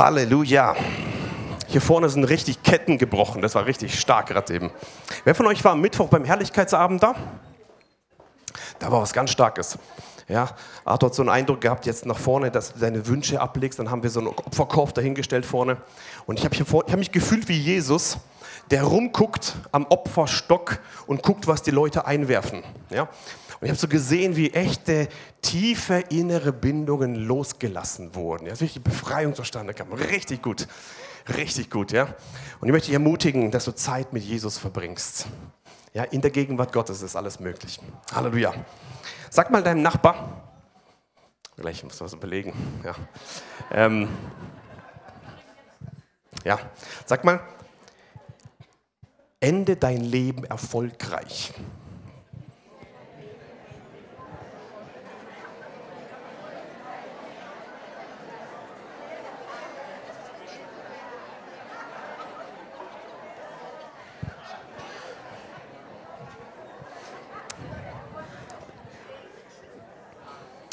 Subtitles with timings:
[0.00, 0.76] Halleluja.
[1.66, 3.42] Hier vorne sind richtig Ketten gebrochen.
[3.42, 4.70] Das war richtig stark gerade eben.
[5.24, 7.14] Wer von euch war am Mittwoch beim Herrlichkeitsabend da?
[8.78, 9.76] Da war was ganz Starkes.
[10.26, 13.78] Ja, Arthur hat so einen Eindruck gehabt, jetzt nach vorne, dass du deine Wünsche ablegst.
[13.78, 15.76] Dann haben wir so einen Opferkorb dahingestellt vorne.
[16.24, 18.16] Und ich habe hab mich gefühlt wie Jesus,
[18.70, 20.78] der rumguckt am Opferstock
[21.08, 22.62] und guckt, was die Leute einwerfen.
[22.88, 23.06] Ja?
[23.60, 25.08] Und ich habe so gesehen, wie echte,
[25.42, 28.46] tiefe innere Bindungen losgelassen wurden.
[28.46, 29.92] Ja, wirklich Befreiung zustande kam.
[29.92, 30.66] Richtig gut.
[31.36, 32.04] Richtig gut, ja.
[32.60, 35.26] Und ich möchte dich ermutigen, dass du Zeit mit Jesus verbringst.
[35.92, 37.78] Ja, in der Gegenwart Gottes ist alles möglich.
[38.14, 38.54] Halleluja.
[39.28, 40.42] Sag mal deinem Nachbar,
[41.56, 42.52] gleich muss was überlegen.
[42.82, 42.94] Ja.
[43.70, 44.08] Ähm,
[46.44, 46.58] ja,
[47.04, 47.40] sag mal,
[49.40, 51.52] ende dein Leben erfolgreich.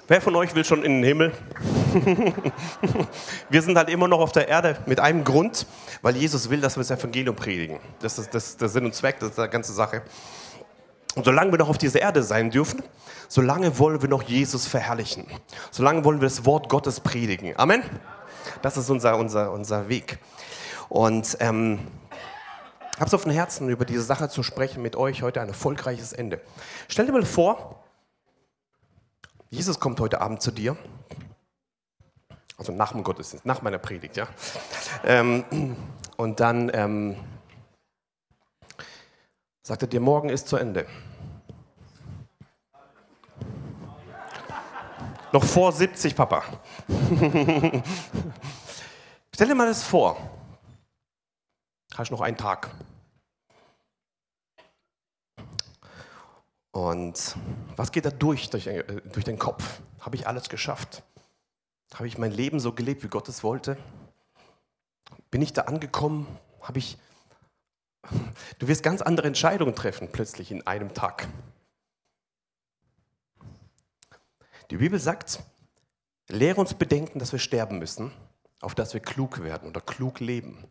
[0.09, 1.33] Wer von euch will schon in den Himmel?
[3.49, 5.67] wir sind halt immer noch auf der Erde mit einem Grund,
[6.01, 7.79] weil Jesus will, dass wir das Evangelium predigen.
[7.99, 10.03] Das ist das, der Sinn und Zweck der ganzen Sache.
[11.15, 12.83] Und solange wir noch auf dieser Erde sein dürfen,
[13.27, 15.25] solange wollen wir noch Jesus verherrlichen.
[15.71, 17.53] Solange wollen wir das Wort Gottes predigen.
[17.57, 17.83] Amen?
[18.61, 20.19] Das ist unser, unser, unser Weg.
[20.87, 21.79] Und ähm,
[22.95, 26.13] habe es auf dem Herzen, über diese Sache zu sprechen mit euch heute ein erfolgreiches
[26.13, 26.39] Ende.
[26.87, 27.83] Stell dir mal vor,
[29.49, 30.75] Jesus kommt heute Abend zu dir.
[32.57, 34.27] Also nach dem Gottesdienst, nach meiner Predigt, ja.
[35.03, 35.75] Ähm,
[36.17, 37.15] und dann ähm,
[39.61, 40.87] sagt er dir, morgen ist zu Ende.
[45.31, 46.43] Noch vor 70, Papa.
[49.33, 50.17] Stell dir mal das vor.
[51.95, 52.71] Hast noch einen Tag.
[56.77, 57.35] Und
[57.75, 59.81] was geht da durch, durch, äh, durch den Kopf?
[59.99, 61.01] Habe ich alles geschafft?
[61.95, 63.79] Habe ich mein Leben so gelebt, wie Gott es wollte?
[65.31, 66.27] Bin ich da angekommen?
[66.61, 66.99] Habe ich.
[68.59, 71.27] Du wirst ganz andere Entscheidungen treffen, plötzlich in einem Tag.
[74.69, 75.39] Die Bibel sagt,
[76.27, 78.11] lehre uns bedenken, dass wir sterben müssen,
[78.61, 80.63] auf dass wir klug werden oder klug leben.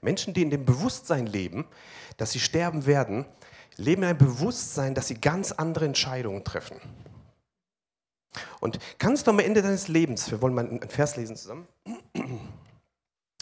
[0.00, 1.66] Menschen, die in dem Bewusstsein leben,
[2.18, 3.26] dass sie sterben werden,
[3.76, 6.76] leben in einem Bewusstsein, dass sie ganz andere Entscheidungen treffen.
[8.60, 11.68] Und kannst du am Ende deines Lebens, wir wollen mal einen Vers lesen zusammen,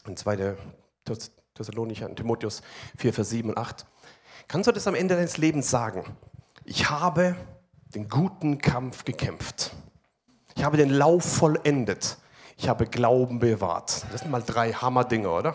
[0.06, 0.56] in 2.
[1.54, 2.62] Thessalonicher, Timotheus
[2.97, 3.87] 4, Vers 7 und 8,
[4.48, 6.04] kannst du das am Ende deines Lebens sagen?
[6.64, 7.37] Ich habe
[7.94, 9.72] den guten Kampf gekämpft.
[10.56, 12.19] Ich habe den Lauf vollendet.
[12.56, 14.06] Ich habe Glauben bewahrt.
[14.12, 15.54] Das sind mal drei Hammer-Dinge, oder?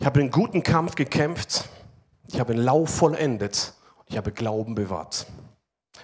[0.00, 1.68] Ich habe den guten Kampf gekämpft,
[2.26, 3.74] ich habe den Lauf vollendet
[4.10, 5.26] ich habe Glauben bewahrt.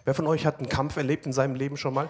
[0.04, 2.08] Wer von euch hat einen Kampf erlebt in seinem Leben schon mal?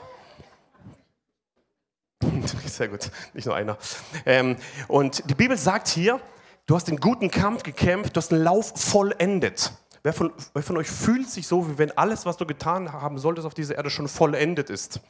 [2.66, 3.78] Sehr gut, nicht nur einer.
[4.26, 4.56] Ähm,
[4.88, 6.20] und die Bibel sagt hier,
[6.66, 9.72] du hast den guten Kampf gekämpft, du hast den Lauf vollendet.
[10.03, 13.18] Wer von, wer von euch fühlt sich so, wie wenn alles, was du getan haben
[13.18, 15.00] solltest auf dieser Erde, schon vollendet ist?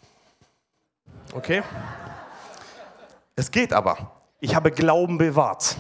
[1.35, 1.63] Okay?
[3.35, 4.13] Es geht aber.
[4.39, 5.77] Ich habe Glauben bewahrt.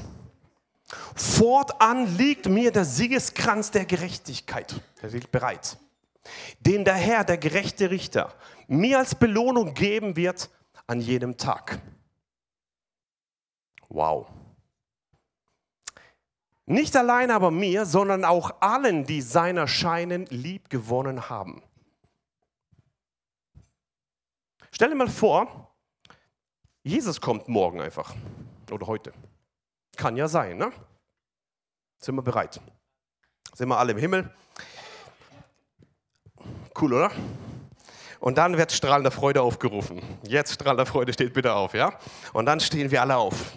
[0.86, 5.78] Fortan liegt mir der Siegeskranz der Gerechtigkeit, der liegt bereit,
[6.60, 8.32] den der Herr, der gerechte Richter,
[8.68, 10.48] mir als Belohnung geben wird
[10.86, 11.80] an jedem Tag.
[13.88, 14.28] Wow.
[16.66, 21.62] Nicht allein aber mir, sondern auch allen, die seiner Scheinen lieb gewonnen haben.
[24.72, 25.74] Stell dir mal vor,
[26.82, 28.14] Jesus kommt morgen einfach
[28.70, 29.12] oder heute.
[29.96, 30.72] Kann ja sein, ne?
[31.98, 32.60] Sind wir bereit?
[33.54, 34.30] Sind wir alle im Himmel?
[36.78, 37.10] Cool, oder?
[38.20, 40.02] Und dann wird strahlender Freude aufgerufen.
[40.22, 41.98] Jetzt strahlender Freude steht bitte auf, ja?
[42.32, 43.56] Und dann stehen wir alle auf.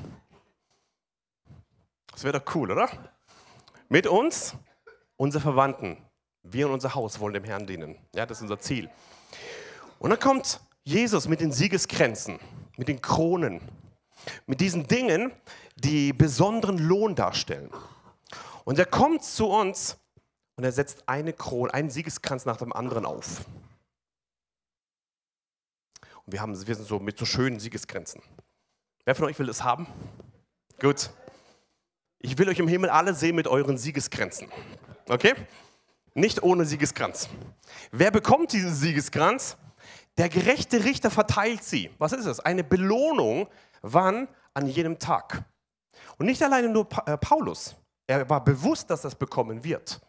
[2.12, 2.89] Das wäre doch cool, oder?
[3.89, 4.56] Mit uns,
[5.18, 5.97] unsere Verwandten.
[6.44, 7.97] Wir und unser Haus wollen dem Herrn dienen.
[8.13, 8.89] Ja, das ist unser Ziel.
[10.00, 12.39] Und dann kommt Jesus mit den Siegeskränzen,
[12.77, 13.62] mit den Kronen,
[14.45, 15.31] mit diesen Dingen,
[15.81, 17.70] die besonderen Lohn darstellen.
[18.66, 19.98] Und er kommt zu uns
[20.56, 23.46] und er setzt eine Krone, einen Siegeskranz nach dem anderen auf.
[26.26, 28.22] Und wir, haben, wir sind so mit so schönen Siegeskränzen.
[29.06, 29.88] Wer von euch will das haben?
[30.80, 31.10] Gut.
[32.20, 34.50] Ich will euch im Himmel alle sehen mit euren Siegeskränzen.
[35.08, 35.34] Okay?
[36.14, 37.30] Nicht ohne Siegeskranz.
[37.92, 39.58] Wer bekommt diesen Siegeskranz?
[40.18, 41.90] Der gerechte Richter verteilt sie.
[41.98, 42.40] Was ist es?
[42.40, 43.48] Eine Belohnung.
[43.81, 44.28] Wann?
[44.54, 45.46] An jedem Tag.
[46.19, 47.75] Und nicht alleine nur äh, Paulus.
[48.06, 50.00] Er war bewusst, dass er es bekommen wird.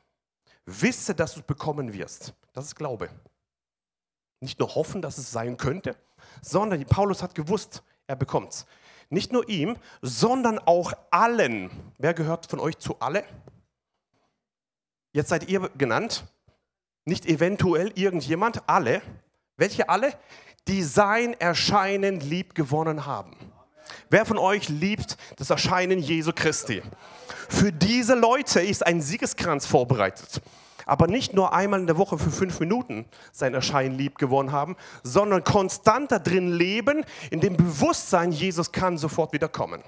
[0.66, 2.34] Wisse, dass du es bekommen wirst.
[2.52, 3.08] Das ist Glaube.
[4.40, 5.96] Nicht nur hoffen, dass es sein könnte,
[6.42, 8.66] sondern Paulus hat gewusst, er bekommt es.
[9.08, 11.70] Nicht nur ihm, sondern auch allen.
[11.98, 13.24] Wer gehört von euch zu alle?
[15.12, 16.24] Jetzt seid ihr genannt.
[17.04, 19.02] Nicht eventuell irgendjemand, alle.
[19.56, 20.16] Welche alle?
[20.68, 23.36] Die sein Erscheinen lieb gewonnen haben.
[24.08, 26.82] Wer von euch liebt das Erscheinen Jesu Christi?
[27.48, 30.40] Für diese Leute ist ein Siegeskranz vorbereitet.
[30.86, 34.76] Aber nicht nur einmal in der Woche für fünf Minuten sein Erscheinen lieb gewonnen haben,
[35.04, 39.82] sondern konstant da drin leben, in dem Bewusstsein, Jesus kann sofort wieder kommen.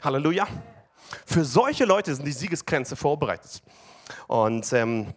[0.00, 0.46] Halleluja.
[1.26, 3.62] Für solche Leute sind die Siegesgrenze vorbereitet.
[4.28, 5.12] Und ähm,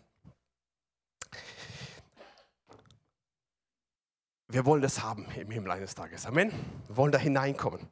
[4.47, 6.25] wir wollen das haben im Himmel eines Tages.
[6.25, 6.51] Amen.
[6.87, 7.87] Wir wollen da hineinkommen.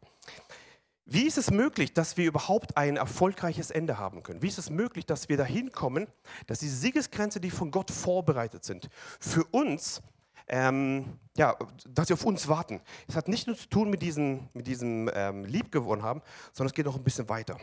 [1.06, 4.42] Wie ist es möglich, dass wir überhaupt ein erfolgreiches Ende haben können?
[4.42, 6.08] Wie ist es möglich, dass wir dahin kommen,
[6.48, 8.90] dass diese Siegesgrenze, die von Gott vorbereitet sind,
[9.20, 10.02] für uns,
[10.48, 11.58] ähm, ja,
[11.90, 12.80] dass sie auf uns warten?
[13.08, 16.22] Es hat nicht nur zu tun mit diesem, mit diesem ähm, Liebgewonnen haben,
[16.54, 17.58] sondern es geht noch ein bisschen weiter.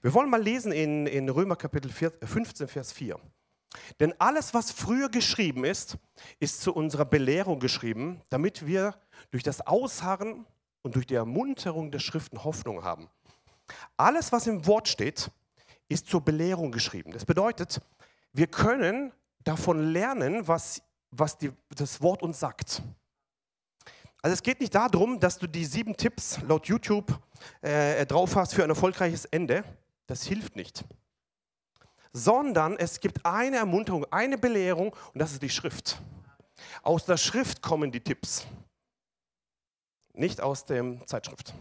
[0.00, 3.16] Wir wollen mal lesen in, in Römer Kapitel 15, Vers 4.
[4.00, 5.96] Denn alles, was früher geschrieben ist,
[6.40, 8.94] ist zu unserer Belehrung geschrieben, damit wir
[9.30, 10.46] durch das Ausharren
[10.82, 13.08] und durch die Ermunterung der Schriften Hoffnung haben.
[13.96, 15.30] Alles, was im Wort steht,
[15.88, 17.12] ist zur Belehrung geschrieben.
[17.12, 17.80] Das bedeutet,
[18.32, 19.12] wir können
[19.44, 22.82] davon lernen, was, was die, das Wort uns sagt.
[24.22, 27.18] Also es geht nicht darum, dass du die sieben Tipps laut YouTube
[27.60, 29.64] äh, drauf hast für ein erfolgreiches Ende.
[30.06, 30.84] Das hilft nicht.
[32.12, 36.00] Sondern es gibt eine Ermunterung, eine Belehrung und das ist die Schrift.
[36.82, 38.46] Aus der Schrift kommen die Tipps.
[40.14, 41.54] Nicht aus der Zeitschrift.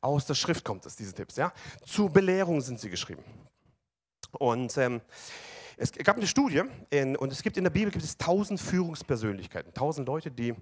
[0.00, 1.36] Aus der Schrift kommt es, diese Tipps.
[1.36, 1.52] Ja?
[1.84, 3.24] Zur Belehrung sind sie geschrieben.
[4.38, 5.00] Und ähm,
[5.76, 9.74] es gab eine Studie in, und es gibt in der Bibel gibt es tausend Führungspersönlichkeiten,
[9.74, 10.54] tausend Leute, die,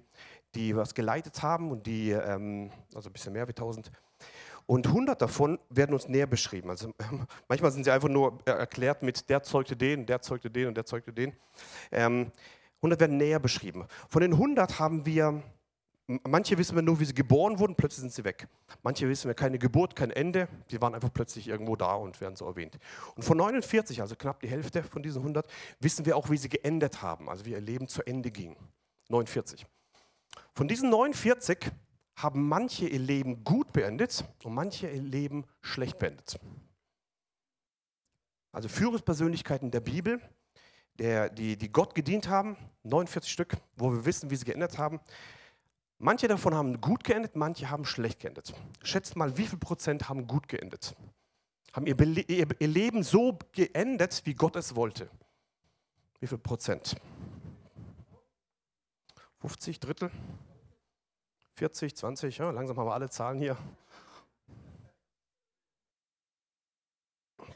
[0.55, 3.91] die was geleitet haben und die, ähm, also ein bisschen mehr wie tausend.
[4.71, 6.69] Und hundert davon werden uns näher beschrieben.
[6.69, 6.93] Also
[7.49, 10.85] manchmal sind sie einfach nur erklärt mit der zeugte den, der zeugte den und der
[10.85, 11.33] zeugte den.
[11.91, 12.31] Ähm,
[12.77, 13.85] 100 werden näher beschrieben.
[14.07, 15.43] Von den 100 haben wir
[16.23, 18.47] Manche wissen wir nur, wie sie geboren wurden, plötzlich sind sie weg.
[18.81, 22.35] Manche wissen wir keine Geburt, kein Ende, die waren einfach plötzlich irgendwo da und werden
[22.35, 22.79] so erwähnt.
[23.15, 25.47] Und von 49, also knapp die Hälfte von diesen 100,
[25.79, 28.57] wissen wir auch, wie sie geendet haben, also wie ihr Leben zu Ende ging.
[29.09, 29.65] 49.
[30.53, 31.71] Von diesen 49
[32.15, 36.39] haben manche ihr Leben gut beendet und manche ihr Leben schlecht beendet.
[38.51, 40.21] Also Führungspersönlichkeiten der Bibel,
[40.95, 44.99] der, die, die Gott gedient haben, 49 Stück, wo wir wissen, wie sie geendet haben.
[45.97, 48.53] Manche davon haben gut geendet, manche haben schlecht geendet.
[48.83, 50.95] Schätzt mal, wie viel Prozent haben gut geendet?
[51.73, 51.97] Haben ihr,
[52.29, 55.09] ihr Leben so geendet, wie Gott es wollte?
[56.19, 56.95] Wie viel Prozent?
[59.39, 60.11] 50 Drittel?
[61.55, 63.57] 40, 20, ja, langsam haben wir alle Zahlen hier.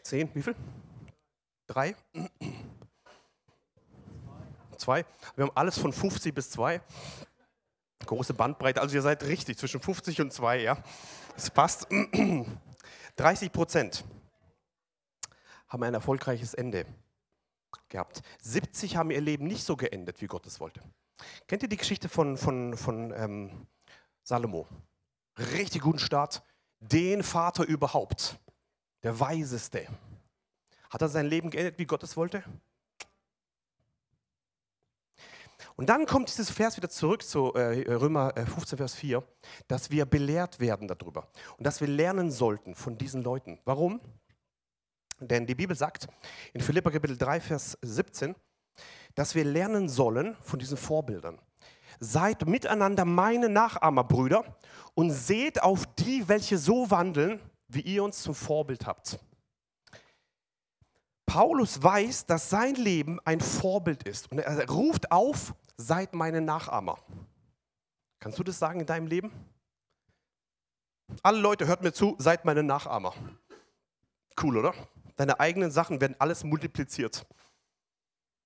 [0.03, 0.56] 10, wie viel?
[1.68, 1.95] Drei?
[4.77, 5.06] Zwei?
[5.36, 6.81] Wir haben alles von 50 bis 2.
[8.06, 10.77] Große Bandbreite, also ihr seid richtig, zwischen 50 und 2, ja.
[11.36, 11.88] Es passt.
[13.15, 14.03] 30 Prozent
[15.67, 16.86] haben ein erfolgreiches Ende
[17.89, 18.22] gehabt.
[18.41, 20.81] 70 haben ihr Leben nicht so geendet, wie Gott es wollte.
[21.48, 23.67] Kennt ihr die Geschichte von, von, von ähm,
[24.25, 24.65] Salomo?
[25.38, 26.41] Richtig guten Start.
[26.79, 28.39] Den Vater überhaupt.
[29.03, 29.88] Der Weiseste.
[30.89, 32.44] Hat er sein Leben geendet, wie Gott es wollte?
[35.75, 39.24] Und dann kommt dieses Vers wieder zurück zu äh, Römer 15, äh, Vers 4,
[39.67, 41.27] dass wir belehrt werden darüber
[41.58, 43.60] und dass wir lernen sollten von diesen Leuten.
[43.63, 44.01] Warum?
[45.20, 46.08] Denn die Bibel sagt
[46.53, 48.34] in Philippa Kapitel 3, Vers 17,
[49.13, 51.39] dass wir lernen sollen von diesen Vorbildern.
[52.00, 54.44] Seid miteinander meine Nachahmer, Brüder,
[54.94, 59.20] und seht auf die, welche so wandeln, wie ihr uns zum Vorbild habt.
[61.25, 66.98] Paulus weiß, dass sein Leben ein Vorbild ist und er ruft auf, seid meine Nachahmer.
[68.20, 69.32] Kannst du das sagen in deinem Leben?
[71.22, 73.14] Alle Leute, hört mir zu, seid meine Nachahmer.
[74.42, 74.74] Cool, oder?
[75.16, 77.25] Deine eigenen Sachen werden alles multipliziert.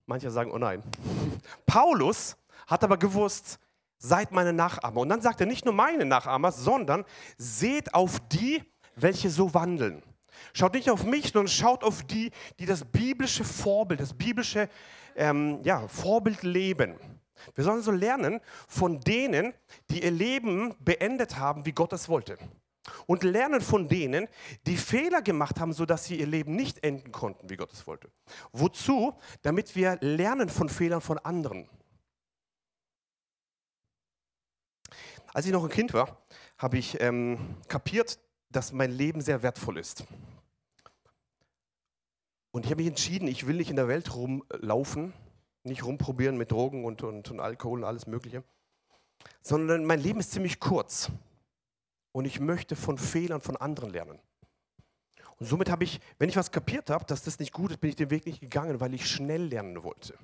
[0.05, 0.83] Manche sagen, oh nein.
[1.65, 2.35] Paulus
[2.69, 3.59] hat aber gewusst,
[3.97, 5.01] seid meine Nachahmer.
[5.01, 7.03] Und dann sagt er nicht nur meine Nachahmer, sondern
[7.37, 8.63] seht auf die,
[8.95, 10.03] welche so wandeln.
[10.53, 14.69] Schaut nicht auf mich, sondern schaut auf die, die das biblische Vorbild, das biblische
[15.15, 16.95] ähm, ja, Vorbild leben.
[17.55, 19.53] Wir sollen so lernen von denen,
[19.89, 22.37] die ihr Leben beendet haben, wie Gott es wollte.
[23.05, 24.27] Und lernen von denen,
[24.65, 28.09] die Fehler gemacht haben, sodass sie ihr Leben nicht enden konnten, wie Gott es wollte.
[28.51, 29.13] Wozu?
[29.41, 31.69] Damit wir lernen von Fehlern von anderen.
[35.33, 36.17] Als ich noch ein Kind war,
[36.57, 38.19] habe ich ähm, kapiert,
[38.49, 40.03] dass mein Leben sehr wertvoll ist.
[42.51, 45.13] Und ich habe mich entschieden, ich will nicht in der Welt rumlaufen,
[45.63, 48.43] nicht rumprobieren mit Drogen und, und, und Alkohol und alles Mögliche,
[49.41, 51.11] sondern mein Leben ist ziemlich kurz.
[52.11, 54.19] Und ich möchte von Fehlern von anderen lernen.
[55.37, 57.91] Und somit habe ich, wenn ich was kapiert habe, dass das nicht gut ist, bin
[57.91, 60.15] ich den Weg nicht gegangen, weil ich schnell lernen wollte.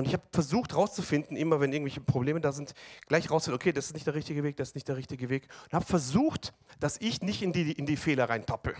[0.00, 2.72] Und ich habe versucht herauszufinden, immer wenn irgendwelche Probleme da sind,
[3.06, 5.46] gleich herauszufinden, okay, das ist nicht der richtige Weg, das ist nicht der richtige Weg.
[5.64, 8.74] Und habe versucht, dass ich nicht in die, in die Fehler reintappe.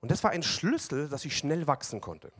[0.00, 2.30] Und das war ein Schlüssel, dass ich schnell wachsen konnte.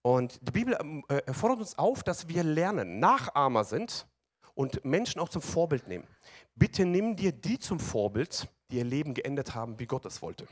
[0.00, 4.06] Und die Bibel ähm, äh, fordert uns auf, dass wir lernen, Nachahmer sind
[4.54, 6.06] und Menschen auch zum Vorbild nehmen.
[6.54, 10.48] Bitte nimm dir die zum Vorbild, die ihr Leben geendet haben, wie Gott es wollte.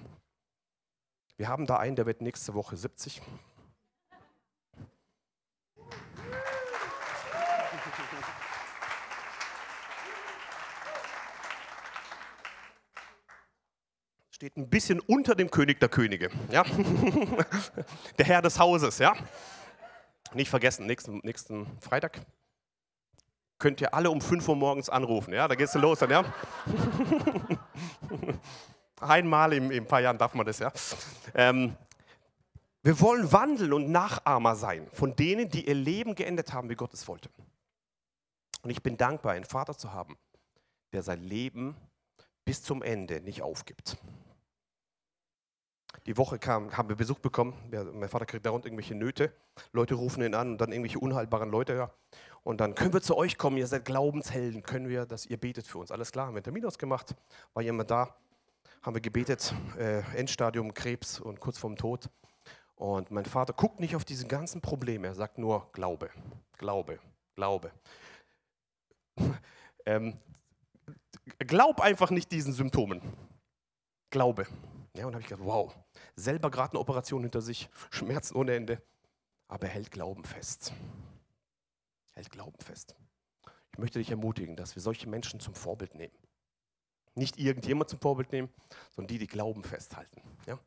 [1.39, 3.23] Wir haben da einen, der wird nächste Woche 70.
[14.35, 16.29] steht ein bisschen unter dem König der Könige.
[16.51, 16.65] Ja?
[18.19, 18.99] der Herr des Hauses.
[18.99, 19.15] Ja?
[20.33, 22.21] Nicht vergessen, nächsten, nächsten Freitag
[23.61, 25.33] könnt ihr alle um 5 Uhr morgens anrufen.
[25.33, 25.47] Ja?
[25.47, 26.11] Da geht's los dann.
[26.11, 26.25] Ja?
[29.01, 30.59] Einmal in, in, ein paar Jahren darf man das.
[30.59, 30.73] Ja?
[31.33, 31.77] Ähm,
[32.83, 36.93] wir wollen wandeln und Nachahmer sein von denen, die ihr Leben geendet haben, wie Gott
[36.93, 37.31] es wollte.
[38.63, 40.19] Und ich bin dankbar, einen Vater zu haben,
[40.93, 41.77] der sein Leben
[42.45, 43.97] bis zum Ende nicht aufgibt.
[46.07, 47.55] Die Woche kam, haben wir Besuch bekommen.
[47.95, 49.33] mein Vater kriegt dauernd irgendwelche Nöte.
[49.73, 51.75] Leute rufen ihn an und dann irgendwelche unheilbaren Leute.
[51.75, 51.91] Ja.
[52.43, 53.57] Und dann können wir zu euch kommen.
[53.57, 54.63] Ihr seid Glaubenshelden.
[54.63, 55.91] Können wir, dass ihr betet für uns.
[55.91, 57.15] Alles klar, haben wir einen Termin ausgemacht.
[57.55, 58.15] War jemand da?
[58.83, 59.55] Haben wir gebetet.
[59.79, 62.11] Äh, Endstadium Krebs und kurz vorm Tod.
[62.77, 65.07] Und mein Vater guckt nicht auf diese ganzen Probleme.
[65.07, 66.11] Er sagt nur Glaube,
[66.59, 66.99] Glaube,
[67.35, 67.73] Glaube.
[69.87, 70.19] ähm,
[71.39, 73.01] glaub einfach nicht diesen Symptomen.
[74.11, 74.47] Glaube.
[74.97, 75.75] Ja, und habe ich gedacht, wow,
[76.17, 78.83] selber gerade eine Operation hinter sich, Schmerzen ohne Ende,
[79.49, 80.73] aber er hält Glauben fest.
[82.13, 82.95] Hält Glauben fest.
[83.73, 86.15] Ich möchte dich ermutigen, dass wir solche Menschen zum Vorbild nehmen.
[87.17, 88.49] Nicht irgendjemand zum Vorbild nehmen,
[88.95, 90.23] sondern die, die Glauben festhalten.
[90.47, 90.59] Ja?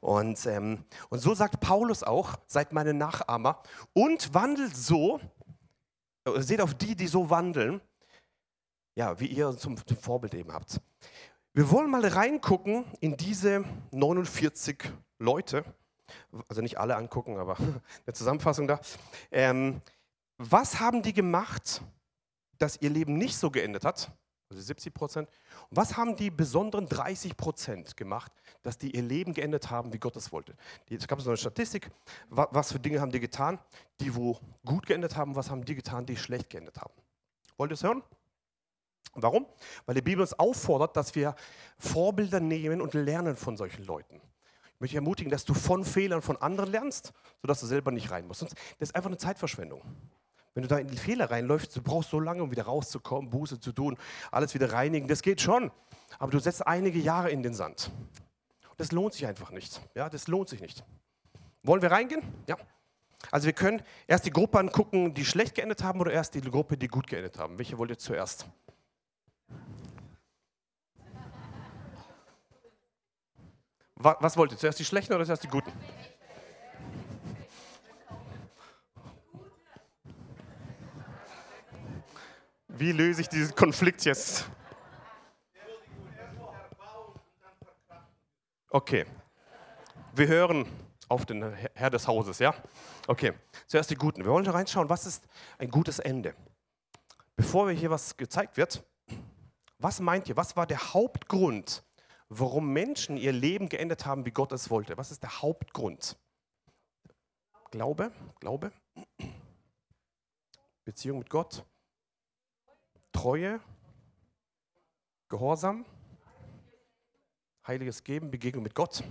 [0.00, 5.20] Und, ähm, und so sagt Paulus auch, seid meine Nachahmer und wandelt so,
[6.24, 7.80] äh, seht auf die, die so wandeln,
[8.94, 10.80] ja, wie ihr zum, zum Vorbild eben habt.
[11.56, 15.64] Wir wollen mal reingucken in diese 49 Leute,
[16.50, 17.56] also nicht alle angucken, aber
[18.06, 18.78] eine Zusammenfassung da.
[19.30, 19.80] Ähm,
[20.36, 21.80] was haben die gemacht,
[22.58, 24.12] dass ihr Leben nicht so geendet hat?
[24.50, 25.30] Also 70 Prozent.
[25.70, 28.32] Und was haben die besonderen 30 Prozent gemacht,
[28.62, 30.54] dass die ihr Leben geendet haben, wie Gott es wollte?
[30.90, 31.90] Es gab so eine Statistik,
[32.28, 33.58] was für Dinge haben die getan,
[34.00, 36.92] die wo gut geendet haben, was haben die getan, die schlecht geendet haben.
[37.56, 38.02] Wollt ihr es hören?
[39.22, 39.46] Warum?
[39.86, 41.34] Weil die Bibel uns auffordert, dass wir
[41.78, 44.20] Vorbilder nehmen und lernen von solchen Leuten.
[44.74, 48.26] Ich möchte ermutigen, dass du von Fehlern von anderen lernst, sodass du selber nicht rein
[48.26, 48.42] musst.
[48.42, 49.80] Das ist einfach eine Zeitverschwendung.
[50.52, 53.60] Wenn du da in die Fehler reinläufst, du brauchst so lange, um wieder rauszukommen, Buße
[53.60, 53.96] zu tun,
[54.30, 55.70] alles wieder reinigen, das geht schon.
[56.18, 57.90] Aber du setzt einige Jahre in den Sand.
[58.76, 59.80] Das lohnt sich einfach nicht.
[59.94, 60.84] Ja, das lohnt sich nicht.
[61.62, 62.22] Wollen wir reingehen?
[62.46, 62.56] Ja.
[63.30, 66.76] Also wir können erst die Gruppe angucken, die schlecht geendet haben oder erst die Gruppe,
[66.76, 67.58] die gut geendet haben.
[67.58, 68.46] Welche wollt ihr zuerst?
[73.96, 74.58] Was wollt ihr?
[74.58, 75.72] Zuerst die schlechten oder zuerst die guten?
[82.68, 84.48] Wie löse ich diesen Konflikt jetzt?
[88.68, 89.06] Okay.
[90.12, 90.66] Wir hören
[91.08, 92.54] auf den Herr des Hauses, ja?
[93.06, 93.32] Okay.
[93.66, 94.24] Zuerst die Guten.
[94.24, 95.26] Wir wollen reinschauen, was ist
[95.56, 96.34] ein gutes Ende?
[97.34, 98.84] Bevor hier was gezeigt wird,
[99.78, 100.36] was meint ihr?
[100.36, 101.82] Was war der Hauptgrund,
[102.28, 104.96] warum Menschen ihr Leben geendet haben, wie Gott es wollte.
[104.96, 106.16] Was ist der Hauptgrund?
[107.70, 108.72] Glaube, Glaube,
[110.84, 111.64] Beziehung mit Gott,
[113.12, 113.60] Treue,
[115.28, 115.84] Gehorsam,
[117.66, 119.02] heiliges Geben, Begegnung mit Gott,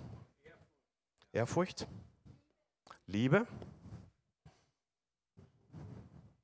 [1.34, 1.86] Ehrfurcht,
[3.07, 3.45] Liebe.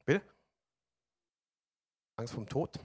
[0.05, 0.21] Bitte?
[2.17, 2.77] Angst vom Tod,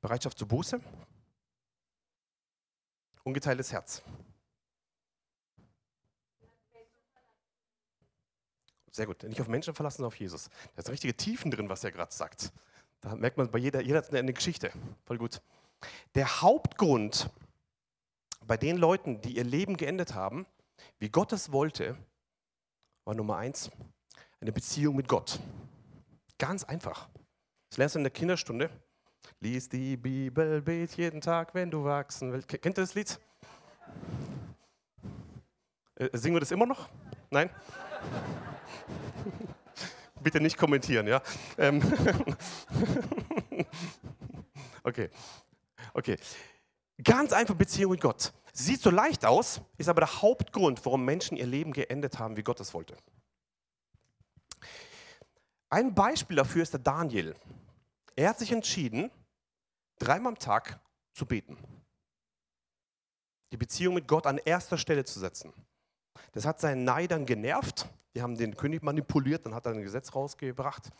[0.00, 0.80] Bereitschaft zur Buße,
[3.28, 4.02] Ungeteiltes Herz.
[8.90, 9.22] Sehr gut.
[9.24, 10.48] Nicht auf Menschen verlassen, sondern auf Jesus.
[10.74, 12.50] Da ist richtige Tiefen drin, was er gerade sagt.
[13.02, 14.72] Da merkt man bei jeder, jeder hat eine Geschichte.
[15.04, 15.42] Voll gut.
[16.14, 17.28] Der Hauptgrund
[18.46, 20.46] bei den Leuten, die ihr Leben geendet haben,
[20.98, 21.98] wie Gott es wollte,
[23.04, 23.70] war Nummer eins,
[24.40, 25.38] eine Beziehung mit Gott.
[26.38, 27.10] Ganz einfach.
[27.68, 28.70] Das lernst du in der Kinderstunde.
[29.40, 32.48] Lies die Bibel, bet jeden Tag, wenn du wachsen willst.
[32.48, 33.18] Kennt ihr das Lied?
[35.96, 36.88] Äh, singen wir das immer noch?
[37.30, 37.50] Nein?
[40.22, 41.22] Bitte nicht kommentieren, ja?
[41.56, 41.80] Ähm
[44.82, 45.08] okay.
[45.94, 46.16] Okay.
[47.02, 48.32] Ganz einfach Beziehung mit Gott.
[48.52, 52.42] Sieht so leicht aus, ist aber der Hauptgrund, warum Menschen ihr Leben geendet haben, wie
[52.42, 52.96] Gott es wollte.
[55.70, 57.36] Ein Beispiel dafür ist der Daniel.
[58.18, 59.12] Er hat sich entschieden,
[60.00, 60.80] dreimal am Tag
[61.12, 61.56] zu beten.
[63.52, 65.52] Die Beziehung mit Gott an erster Stelle zu setzen.
[66.32, 67.88] Das hat seinen Neidern genervt.
[68.16, 70.90] Die haben den König manipuliert, dann hat er ein Gesetz rausgebracht.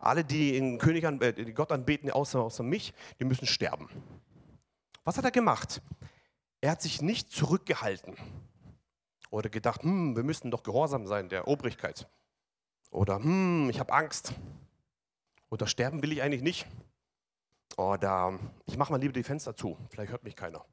[0.00, 3.90] Alle, die, den König an, äh, Gott anbeten, außer, außer mich, die müssen sterben.
[5.04, 5.82] Was hat er gemacht?
[6.62, 8.16] Er hat sich nicht zurückgehalten
[9.28, 12.08] oder gedacht, hm, wir müssen doch gehorsam sein der Obrigkeit.
[12.90, 14.32] Oder hm, ich habe Angst.
[15.52, 16.66] Oder sterben will ich eigentlich nicht.
[17.76, 20.64] Oder ich mache mal lieber die Fenster zu, vielleicht hört mich keiner.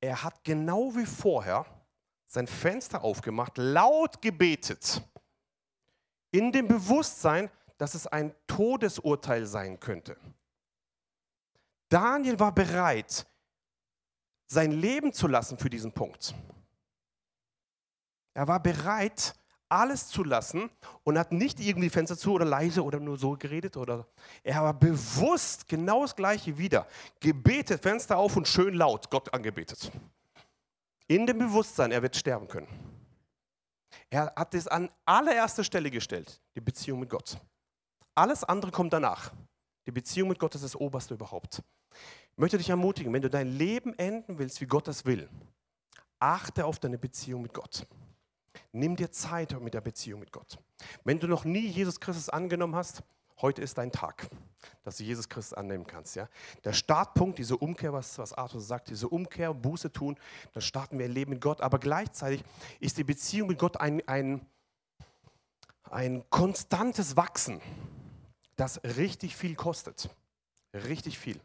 [0.00, 1.64] Er hat genau wie vorher
[2.26, 5.00] sein Fenster aufgemacht, laut gebetet,
[6.32, 10.16] in dem Bewusstsein, dass es ein Todesurteil sein könnte.
[11.88, 13.24] Daniel war bereit,
[14.48, 16.34] sein Leben zu lassen für diesen Punkt.
[18.34, 19.36] Er war bereit,
[19.72, 20.70] alles zu lassen
[21.02, 24.06] und hat nicht irgendwie Fenster zu oder leise oder nur so geredet oder
[24.42, 26.86] er war bewusst genau das gleiche wieder.
[27.20, 29.90] Gebetet, Fenster auf und schön laut Gott angebetet.
[31.08, 32.68] In dem Bewusstsein, er wird sterben können.
[34.10, 37.38] Er hat es an allererster Stelle gestellt, die Beziehung mit Gott.
[38.14, 39.32] Alles andere kommt danach.
[39.86, 41.62] Die Beziehung mit Gott ist das Oberste überhaupt.
[42.32, 45.30] Ich möchte dich ermutigen, wenn du dein Leben enden willst, wie Gott das will,
[46.18, 47.86] achte auf deine Beziehung mit Gott.
[48.72, 50.58] Nimm dir Zeit mit der Beziehung mit Gott.
[51.04, 53.02] Wenn du noch nie Jesus Christus angenommen hast,
[53.40, 54.28] heute ist dein Tag,
[54.84, 56.16] dass du Jesus Christus annehmen kannst.
[56.16, 56.28] Ja?
[56.64, 60.16] Der Startpunkt, diese Umkehr, was, was Arthur sagt, diese Umkehr, Buße tun,
[60.52, 61.60] dann starten wir ein Leben mit Gott.
[61.60, 62.44] Aber gleichzeitig
[62.80, 64.46] ist die Beziehung mit Gott ein, ein,
[65.90, 67.60] ein konstantes Wachsen,
[68.56, 70.08] das richtig viel kostet.
[70.72, 71.38] Richtig viel.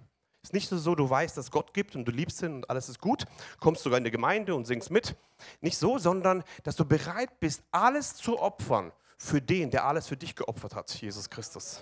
[0.47, 3.01] Ist nicht so, du weißt, dass Gott gibt und du liebst ihn und alles ist
[3.01, 3.25] gut,
[3.59, 5.13] kommst sogar in die Gemeinde und singst mit.
[5.59, 10.15] Nicht so, sondern dass du bereit bist, alles zu opfern für den, der alles für
[10.15, 11.81] dich geopfert hat, Jesus Christus.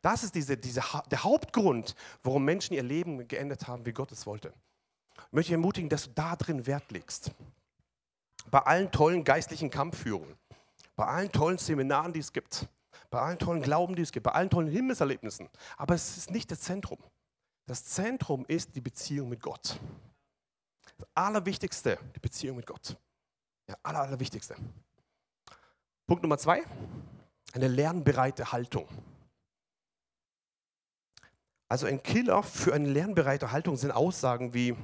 [0.00, 4.24] Das ist diese, diese, der Hauptgrund, warum Menschen ihr Leben geendet haben, wie Gott es
[4.24, 4.54] wollte.
[5.14, 7.32] Ich möchte dich ermutigen, dass du da drin Wert legst.
[8.50, 10.34] Bei allen tollen geistlichen Kampfführungen,
[10.96, 12.68] bei allen tollen Seminaren, die es gibt,
[13.10, 15.50] bei allen tollen Glauben, die es gibt, bei allen tollen Himmelserlebnissen.
[15.76, 16.96] Aber es ist nicht das Zentrum.
[17.68, 19.78] Das Zentrum ist die Beziehung mit Gott.
[20.96, 22.96] Das Allerwichtigste, die Beziehung mit Gott.
[23.68, 24.56] Ja, aller, Allerwichtigste.
[26.06, 26.64] Punkt Nummer zwei,
[27.52, 28.88] eine lernbereite Haltung.
[31.68, 34.74] Also ein Killer für eine lernbereite Haltung sind Aussagen wie,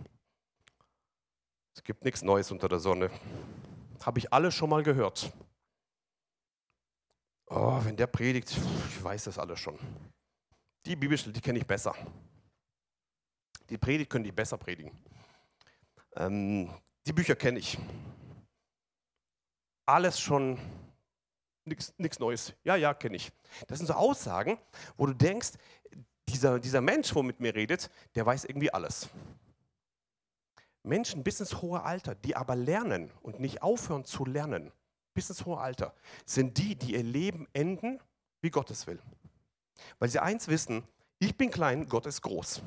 [1.74, 3.10] es gibt nichts Neues unter der Sonne.
[4.02, 5.32] Habe ich alles schon mal gehört.
[7.46, 8.50] Oh, wenn der predigt,
[8.90, 9.78] ich weiß das alles schon.
[10.84, 11.94] Die Bibelstelle, die kenne ich besser.
[13.70, 14.92] Die Predigt können die besser predigen.
[16.16, 16.70] Ähm,
[17.06, 17.78] die Bücher kenne ich.
[19.86, 20.58] Alles schon,
[21.64, 22.54] nichts Neues.
[22.64, 23.32] Ja, ja, kenne ich.
[23.66, 24.58] Das sind so Aussagen,
[24.96, 25.52] wo du denkst,
[26.28, 29.08] dieser, dieser Mensch, wo mit mir redet, der weiß irgendwie alles.
[30.82, 34.72] Menschen bis ins hohe Alter, die aber lernen und nicht aufhören zu lernen,
[35.14, 35.94] bis ins hohe Alter,
[36.26, 38.00] sind die, die ihr Leben enden,
[38.40, 39.00] wie Gott es will.
[39.98, 40.86] Weil sie eins wissen,
[41.18, 42.62] ich bin klein, Gott ist groß.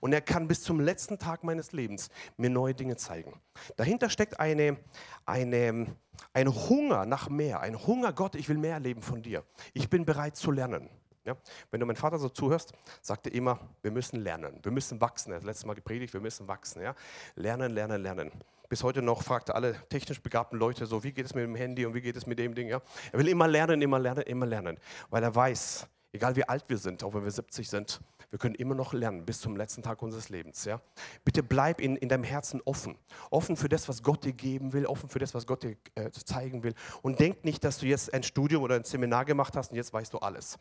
[0.00, 3.40] Und er kann bis zum letzten Tag meines Lebens mir neue Dinge zeigen.
[3.76, 4.76] Dahinter steckt eine,
[5.24, 5.86] eine,
[6.32, 9.44] ein Hunger nach mehr, ein Hunger, Gott, ich will mehr erleben von dir.
[9.74, 10.88] Ich bin bereit zu lernen.
[11.26, 11.36] Ja?
[11.70, 12.72] Wenn du meinem Vater so zuhörst,
[13.02, 15.32] sagt er immer, wir müssen lernen, wir müssen wachsen.
[15.32, 16.82] Er hat letztes Mal gepredigt, wir müssen wachsen.
[16.82, 16.94] Ja?
[17.34, 18.30] Lernen, lernen, lernen.
[18.68, 21.54] Bis heute noch fragt er alle technisch begabten Leute so, wie geht es mit dem
[21.54, 22.68] Handy und wie geht es mit dem Ding.
[22.68, 22.80] Ja?
[23.12, 24.78] Er will immer lernen, immer lernen, immer lernen,
[25.10, 28.00] weil er weiß, egal wie alt wir sind, auch wenn wir 70 sind,
[28.30, 30.64] wir können immer noch lernen bis zum letzten Tag unseres Lebens.
[30.64, 30.80] Ja?
[31.24, 32.98] Bitte bleib in, in deinem Herzen offen.
[33.30, 36.10] Offen für das, was Gott dir geben will, offen für das, was Gott dir äh,
[36.10, 36.74] zeigen will.
[37.02, 39.92] Und denk nicht, dass du jetzt ein Studium oder ein Seminar gemacht hast und jetzt
[39.92, 40.58] weißt du alles.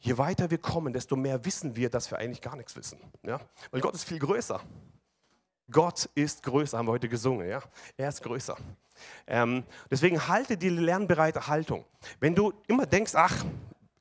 [0.00, 2.98] Je weiter wir kommen, desto mehr wissen wir, dass wir eigentlich gar nichts wissen.
[3.22, 3.40] Ja?
[3.70, 4.60] Weil Gott ist viel größer.
[5.70, 7.60] Gott ist größer, haben wir heute gesungen, ja?
[7.96, 8.56] Er ist größer.
[9.26, 11.84] Ähm, deswegen halte die lernbereite Haltung.
[12.20, 13.44] Wenn du immer denkst, ach,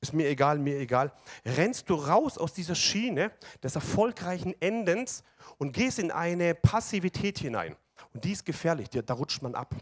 [0.09, 1.11] ist mir egal, mir egal,
[1.45, 3.31] rennst du raus aus dieser Schiene
[3.63, 5.23] des erfolgreichen Endens
[5.57, 7.75] und gehst in eine Passivität hinein.
[8.13, 9.75] Und die ist gefährlich, da rutscht man ab.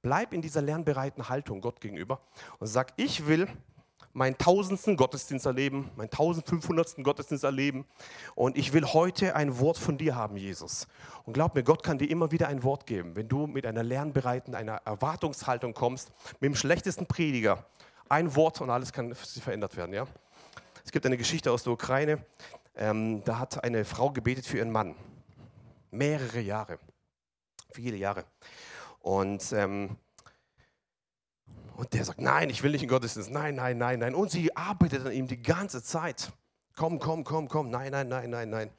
[0.00, 2.20] Bleib in dieser lernbereiten Haltung Gott gegenüber
[2.58, 3.48] und sag, ich will
[4.12, 7.86] meinen tausendsten Gottesdienst erleben, meinen tausendfünfhundertsten Gottesdienst erleben.
[8.34, 10.86] Und ich will heute ein Wort von dir haben, Jesus.
[11.24, 13.82] Und glaub mir, Gott kann dir immer wieder ein Wort geben, wenn du mit einer
[13.82, 17.64] lernbereiten, einer Erwartungshaltung kommst, mit dem schlechtesten Prediger.
[18.12, 19.94] Ein Wort und alles kann verändert werden.
[19.94, 20.06] Ja?
[20.84, 22.22] Es gibt eine Geschichte aus der Ukraine.
[22.76, 24.94] Ähm, da hat eine Frau gebetet für ihren Mann.
[25.90, 26.78] Mehrere Jahre.
[27.70, 28.26] Viele Jahre.
[29.00, 29.96] Und ähm,
[31.74, 33.30] und der sagt, nein, ich will nicht in Gottesdienst.
[33.30, 34.14] Nein, nein, nein, nein.
[34.14, 36.32] Und sie arbeitet an ihm die ganze Zeit.
[36.76, 37.70] Komm, komm, komm, komm.
[37.70, 38.70] Nein, nein, nein, nein, nein.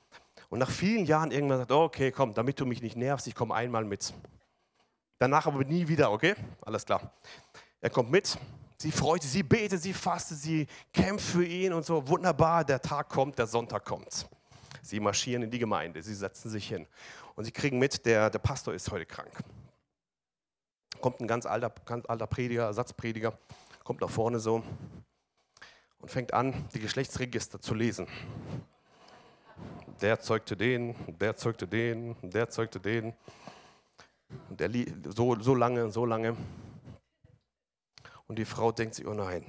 [0.52, 3.56] Und nach vielen Jahren irgendwann sagt, okay, komm, damit du mich nicht nervst, ich komme
[3.56, 4.14] einmal mit.
[5.18, 6.36] Danach aber nie wieder, okay?
[6.62, 7.12] Alles klar.
[7.82, 8.38] Er kommt mit.
[8.84, 12.06] Sie freut sich, sie betet, sie fastet, sie kämpft für ihn und so.
[12.08, 14.28] Wunderbar, der Tag kommt, der Sonntag kommt.
[14.82, 16.86] Sie marschieren in die Gemeinde, sie setzen sich hin.
[17.36, 19.32] Und sie kriegen mit, der, der Pastor ist heute krank
[21.04, 23.38] kommt ein ganz alter, ganz alter Prediger, Ersatzprediger,
[23.84, 24.64] kommt da vorne so
[26.00, 28.08] und fängt an, die Geschlechtsregister zu lesen.
[30.00, 33.14] Der zeugte den, der zeugte den, der zeugte den.
[34.50, 34.70] Und der
[35.14, 36.38] so, so lange, so lange.
[38.34, 39.46] Und die Frau denkt sich, oh nein,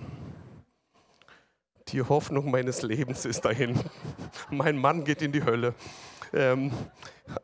[1.89, 3.83] die Hoffnung meines Lebens ist dahin.
[4.51, 5.75] mein Mann geht in die Hölle.
[6.35, 6.71] Ähm,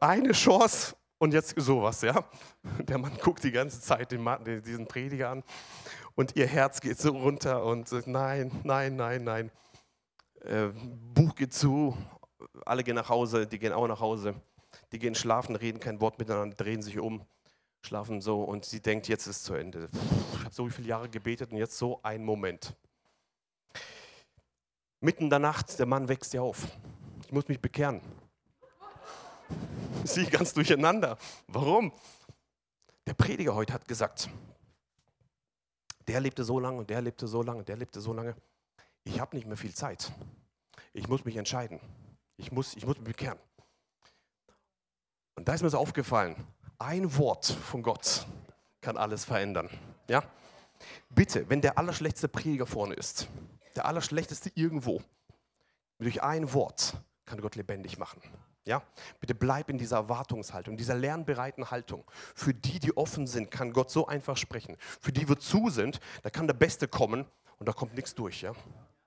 [0.00, 2.26] eine Chance und jetzt sowas, ja.
[2.81, 5.42] Der Mann guckt die ganze Zeit den Mann, diesen Prediger an
[6.14, 9.50] und ihr Herz geht so runter und sagt, nein, nein, nein, nein.
[10.42, 10.68] Äh,
[11.14, 11.96] Buch geht zu,
[12.66, 14.35] alle gehen nach Hause, die gehen auch nach Hause.
[14.92, 17.24] Die gehen schlafen, reden kein Wort miteinander, drehen sich um,
[17.83, 19.88] schlafen so und sie denkt, jetzt ist zu Ende.
[20.35, 22.75] Ich habe so viele Jahre gebetet und jetzt so ein Moment.
[25.01, 26.66] Mitten in der Nacht, der Mann wächst ja auf.
[27.25, 28.01] Ich muss mich bekehren.
[30.05, 31.16] Sie ganz durcheinander.
[31.47, 31.93] Warum?
[33.07, 34.29] Der Prediger heute hat gesagt,
[36.07, 38.35] der lebte so lange und der lebte so lange und der lebte so lange.
[39.05, 40.12] Ich habe nicht mehr viel Zeit.
[40.93, 41.81] Ich muss mich entscheiden.
[42.37, 43.38] Ich muss, ich muss mich bekehren.
[45.35, 46.37] Und da ist mir so aufgefallen,
[46.81, 48.27] ein Wort von Gott
[48.81, 49.69] kann alles verändern.
[50.09, 50.25] Ja?
[51.11, 53.29] Bitte, wenn der allerschlechteste Prediger vorne ist,
[53.77, 55.03] der allerschlechteste irgendwo,
[55.99, 56.95] durch ein Wort
[57.27, 58.23] kann Gott lebendig machen.
[58.64, 58.83] Ja,
[59.21, 62.05] bitte bleib in dieser Erwartungshaltung, dieser lernbereiten Haltung.
[62.35, 64.77] Für die, die offen sind, kann Gott so einfach sprechen.
[65.01, 67.27] Für die, die zu sind, da kann der Beste kommen
[67.59, 68.43] und da kommt nichts durch.
[68.43, 68.53] Ja?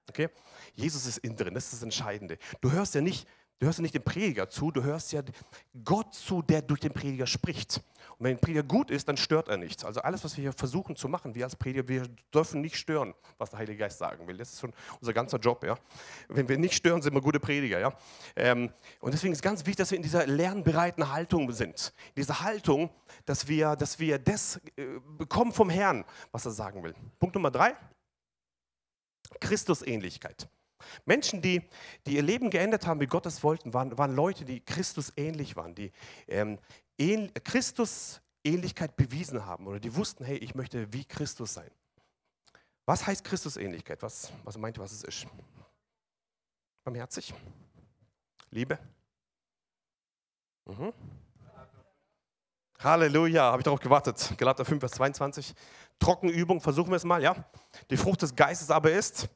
[0.10, 0.30] Okay?
[0.76, 2.38] Jesus ist innen drin, das ist das Entscheidende.
[2.62, 3.28] Du hörst ja nicht,
[3.60, 5.22] du hörst ja nicht dem Prediger zu, du hörst ja
[5.84, 7.82] Gott zu, der durch den Prediger spricht.
[8.18, 9.84] Und wenn ein Prediger gut ist, dann stört er nichts.
[9.84, 13.14] Also alles, was wir hier versuchen zu machen, wir als Prediger, wir dürfen nicht stören,
[13.38, 14.38] was der Heilige Geist sagen will.
[14.38, 15.64] Das ist schon unser ganzer Job.
[15.64, 15.78] Ja?
[16.28, 17.80] Wenn wir nicht stören, sind wir gute Prediger.
[17.80, 17.94] Ja?
[18.36, 21.94] Ähm, und deswegen ist es ganz wichtig, dass wir in dieser lernbereiten Haltung sind.
[22.10, 22.90] In dieser Haltung,
[23.26, 26.94] dass wir, dass wir das äh, bekommen vom Herrn, was er sagen will.
[27.20, 27.76] Punkt Nummer drei.
[29.40, 30.48] Christusähnlichkeit.
[31.06, 31.62] Menschen, die,
[32.06, 35.56] die ihr Leben geändert haben, wie Gott es wollten, waren, waren Leute, die Christus ähnlich
[35.56, 35.92] waren, die
[36.28, 36.60] ähm,
[37.44, 41.72] Christus Ähnlichkeit bewiesen haben oder die wussten, hey, ich möchte wie Christus sein.
[42.86, 44.02] Was heißt Christusähnlichkeit?
[44.02, 45.28] Was, was meint ihr, was es ist?
[46.84, 47.34] Barmherzig?
[48.52, 48.78] Liebe?
[50.66, 50.94] Mhm.
[52.80, 54.34] Halleluja, habe ich darauf gewartet.
[54.38, 55.54] Galater 5, Vers 22.
[56.00, 57.34] Trockenübung, versuchen wir es mal, ja?
[57.90, 59.30] Die Frucht des Geistes aber ist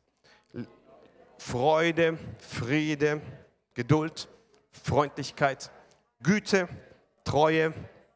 [1.37, 3.21] Freude, Friede,
[3.73, 4.27] Geduld,
[4.71, 5.71] Freundlichkeit,
[6.21, 6.67] Güte,
[7.23, 7.73] Treue,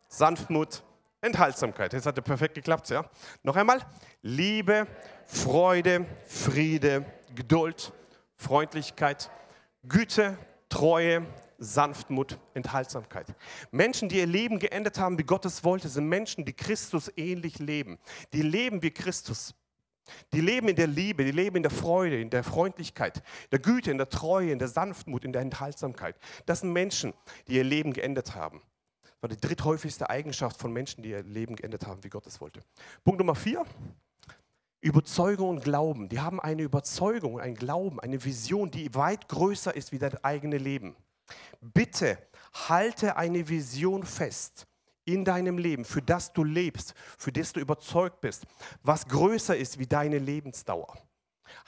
[0.07, 0.83] Sanftmut,
[1.21, 1.93] Enthaltsamkeit.
[1.93, 3.05] Jetzt hat er perfekt geklappt, ja?
[3.43, 3.79] Noch einmal.
[4.21, 4.87] Liebe,
[5.27, 7.05] Freude, Friede,
[7.35, 7.93] Geduld,
[8.35, 9.29] Freundlichkeit,
[9.83, 10.37] Güte,
[10.69, 11.25] Treue,
[11.59, 13.27] Sanftmut, Enthaltsamkeit.
[13.69, 17.59] Menschen, die ihr Leben geendet haben, wie Gott es wollte, sind Menschen, die Christus ähnlich
[17.59, 17.99] leben.
[18.33, 19.53] Die leben wie Christus.
[20.33, 23.91] Die leben in der Liebe, die leben in der Freude, in der Freundlichkeit, der Güte,
[23.91, 26.17] in der Treue, in der Sanftmut, in der Enthaltsamkeit.
[26.45, 27.13] Das sind Menschen,
[27.47, 28.61] die ihr Leben geendet haben
[29.21, 32.59] war die dritthäufigste Eigenschaft von Menschen, die ihr Leben geendet haben, wie Gott es wollte.
[33.03, 33.65] Punkt Nummer vier.
[34.81, 36.09] Überzeugung und Glauben.
[36.09, 40.59] Die haben eine Überzeugung, ein Glauben, eine Vision, die weit größer ist wie dein eigenes
[40.59, 40.95] Leben.
[41.61, 42.17] Bitte
[42.51, 44.65] halte eine Vision fest
[45.05, 48.45] in deinem Leben, für das du lebst, für das du überzeugt bist,
[48.83, 50.97] was größer ist wie deine Lebensdauer.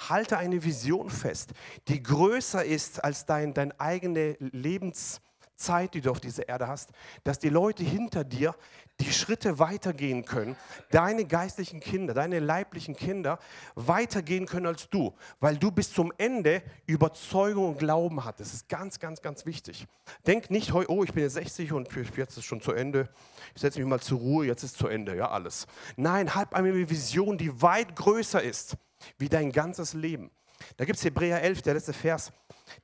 [0.10, 1.52] Halte eine Vision fest,
[1.88, 6.92] die größer ist als dein, dein eigene Lebensdauer Zeit, die du auf dieser Erde hast,
[7.24, 8.56] dass die Leute hinter dir
[9.00, 10.56] die Schritte weitergehen können,
[10.92, 13.40] deine geistlichen Kinder, deine leiblichen Kinder
[13.76, 18.52] weitergehen können als du, weil du bis zum Ende Überzeugung und Glauben hattest.
[18.52, 19.88] Das ist ganz, ganz, ganz wichtig.
[20.28, 23.10] Denk nicht, oh, ich bin jetzt 60 und jetzt ist schon zu Ende.
[23.56, 25.66] Ich setze mich mal zur Ruhe, jetzt ist zu Ende, ja, alles.
[25.96, 28.78] Nein, hab eine Vision, die weit größer ist
[29.18, 30.32] wie dein ganzes Leben.
[30.78, 32.32] Da gibt es Hebräer 11, der letzte Vers.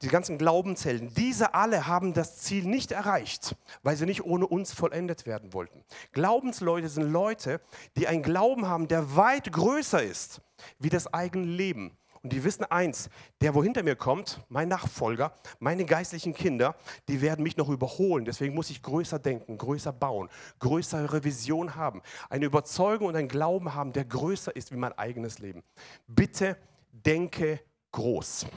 [0.02, 4.74] Die ganzen Glaubenshelden, diese alle haben das Ziel nicht erreicht, weil sie nicht ohne uns
[4.74, 5.84] vollendet werden wollten.
[6.12, 7.62] Glaubensleute sind Leute,
[7.98, 10.42] die einen Glauben haben, der weit größer ist
[10.80, 11.98] wie das eigene Leben.
[12.22, 16.76] Und die wissen eins, der, wo hinter mir kommt, mein Nachfolger, meine geistlichen Kinder,
[17.08, 18.26] die werden mich noch überholen.
[18.26, 23.74] Deswegen muss ich größer denken, größer bauen, größere Vision haben, eine Überzeugung und einen Glauben
[23.74, 25.64] haben, der größer ist wie mein eigenes Leben.
[26.08, 26.58] Bitte
[26.92, 28.48] denke groß.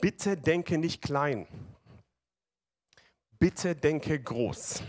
[0.00, 1.46] Bitte denke nicht klein.
[3.38, 4.82] Bitte denke groß.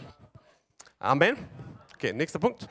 [0.99, 1.35] Amen.
[1.93, 2.67] Okay, nächster Punkt.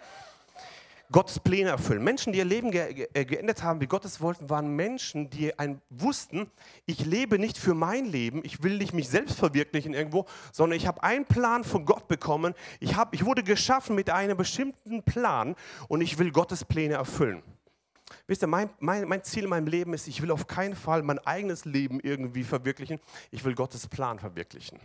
[1.12, 2.02] Gottes Pläne erfüllen.
[2.02, 5.80] Menschen, die ihr Leben ge äh, geendet haben, wie Gottes wollten, waren Menschen, die ein,
[5.90, 6.50] wussten,
[6.86, 10.86] ich lebe nicht für mein Leben, ich will nicht mich selbst verwirklichen irgendwo, sondern ich
[10.86, 12.54] habe einen Plan von Gott bekommen.
[12.80, 15.54] Ich, hab, ich wurde geschaffen mit einem bestimmten Plan
[15.88, 17.42] und ich will Gottes Pläne erfüllen.
[18.26, 21.02] Wisst ihr, mein, mein, mein Ziel in meinem Leben ist, ich will auf keinen Fall
[21.02, 23.00] mein eigenes Leben irgendwie verwirklichen.
[23.30, 24.78] Ich will Gottes Plan verwirklichen.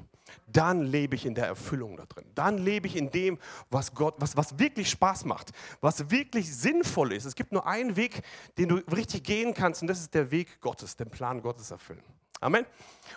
[0.47, 2.25] Dann lebe ich in der Erfüllung da drin.
[2.35, 3.37] Dann lebe ich in dem,
[3.69, 5.51] was Gott, was, was wirklich Spaß macht,
[5.81, 7.25] was wirklich sinnvoll ist.
[7.25, 8.21] Es gibt nur einen Weg,
[8.57, 12.03] den du richtig gehen kannst, und das ist der Weg Gottes, den Plan Gottes erfüllen.
[12.41, 12.65] Amen.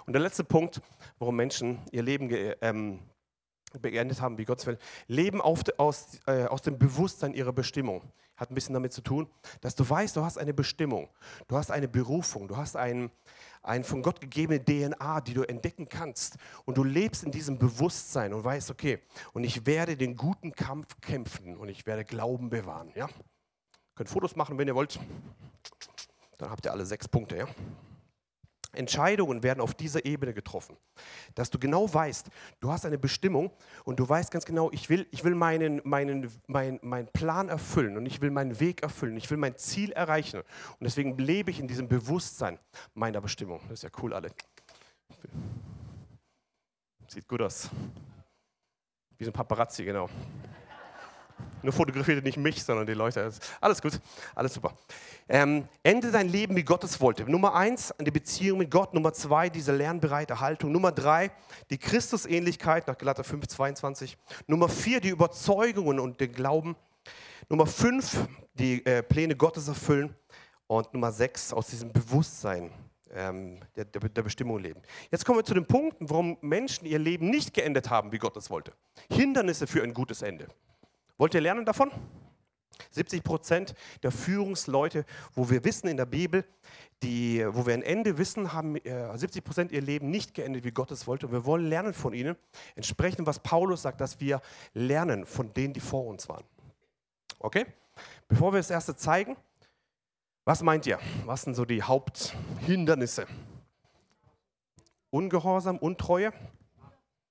[0.04, 0.80] Und der letzte Punkt,
[1.18, 2.28] warum Menschen ihr Leben
[2.60, 2.98] ähm,
[3.80, 8.02] beendet haben, wie Gottes will, leben auf, aus, äh, aus dem Bewusstsein ihrer Bestimmung.
[8.42, 9.28] Hat ein bisschen damit zu tun,
[9.61, 11.09] dass du weißt, du hast eine Bestimmung,
[11.46, 13.09] du hast eine Berufung, du hast ein,
[13.62, 16.38] ein von Gott gegebene DNA, die du entdecken kannst.
[16.64, 18.98] Und du lebst in diesem Bewusstsein und weißt, okay,
[19.33, 22.90] und ich werde den guten Kampf kämpfen und ich werde Glauben bewahren.
[22.96, 23.07] Ja?
[23.07, 24.98] Ihr könnt Fotos machen, wenn ihr wollt.
[26.38, 27.37] Dann habt ihr alle sechs Punkte.
[27.37, 27.46] Ja?
[28.72, 30.76] Entscheidungen werden auf dieser Ebene getroffen.
[31.35, 32.28] Dass du genau weißt,
[32.61, 33.50] du hast eine Bestimmung
[33.85, 37.96] und du weißt ganz genau, ich will, ich will meinen, meinen, meinen, meinen Plan erfüllen
[37.96, 40.40] und ich will meinen Weg erfüllen, ich will mein Ziel erreichen.
[40.40, 42.58] Und deswegen lebe ich in diesem Bewusstsein
[42.94, 43.61] meiner Bestimmung.
[43.68, 44.30] Das ist ja cool, alle.
[47.08, 47.68] Sieht gut aus.
[49.18, 50.08] Wie so ein Paparazzi, genau.
[51.62, 53.33] Nur fotografierte nicht mich, sondern die Leute.
[53.61, 54.01] Alles gut,
[54.35, 54.75] alles super.
[55.29, 57.31] Ähm, ende dein Leben, wie Gott es wollte.
[57.31, 58.94] Nummer eins, die Beziehung mit Gott.
[58.94, 60.72] Nummer zwei, diese lernbereite Haltung.
[60.72, 61.31] Nummer drei,
[61.70, 64.18] die Christusähnlichkeit nach Galater 5, 22.
[64.46, 66.77] Nummer vier, die Überzeugungen und den Glauben.
[67.48, 70.14] Nummer fünf, die äh, Pläne Gottes erfüllen.
[70.66, 72.70] Und Nummer sechs, aus diesem Bewusstsein
[73.14, 74.81] ähm, der, der, der, Bestimmung leben.
[75.11, 78.37] Jetzt kommen wir zu den Punkten, warum Menschen ihr Leben nicht geendet haben, wie Gott
[78.37, 78.72] es wollte.
[79.11, 80.48] Hindernisse für ein gutes Ende.
[81.22, 81.92] Wollt ihr lernen davon?
[82.90, 85.04] 70 Prozent der Führungsleute,
[85.37, 86.44] wo wir wissen in der Bibel,
[87.04, 90.72] die, wo wir ein Ende wissen, haben 70 äh, Prozent ihr Leben nicht geendet, wie
[90.72, 91.26] Gott es wollte.
[91.26, 92.35] Und wir wollen lernen von ihnen,
[92.74, 94.42] entsprechend was Paulus sagt, dass wir
[94.74, 96.42] lernen von denen, die vor uns waren.
[97.38, 97.66] Okay?
[98.26, 99.37] Bevor wir das erste zeigen,
[100.44, 100.98] was meint ihr?
[101.24, 103.28] Was sind so die Haupthindernisse?
[105.11, 106.32] Ungehorsam, Untreue,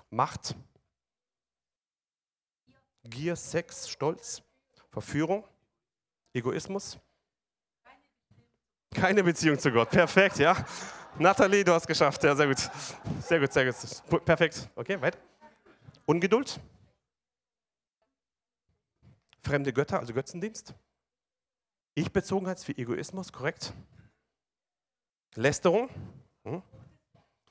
[0.10, 0.56] Macht,
[3.04, 4.42] Gier, Sex, Stolz,
[4.90, 5.44] Verführung,
[6.34, 7.00] Egoismus.
[8.94, 9.90] Keine Beziehung zu Gott.
[9.90, 10.66] Perfekt, ja.
[11.18, 12.24] Nathalie, du hast geschafft.
[12.24, 12.70] Ja, sehr gut.
[13.22, 14.26] Sehr gut, sehr gut.
[14.26, 14.70] Perfekt.
[14.76, 15.18] Okay, weiter.
[16.06, 16.60] Ungeduld.
[19.42, 20.74] Fremde Götter, also Götzendienst.
[21.96, 23.74] Ich-Bezogenheit für Egoismus, korrekt.
[25.36, 25.90] Lästerung.
[26.44, 26.62] Hm.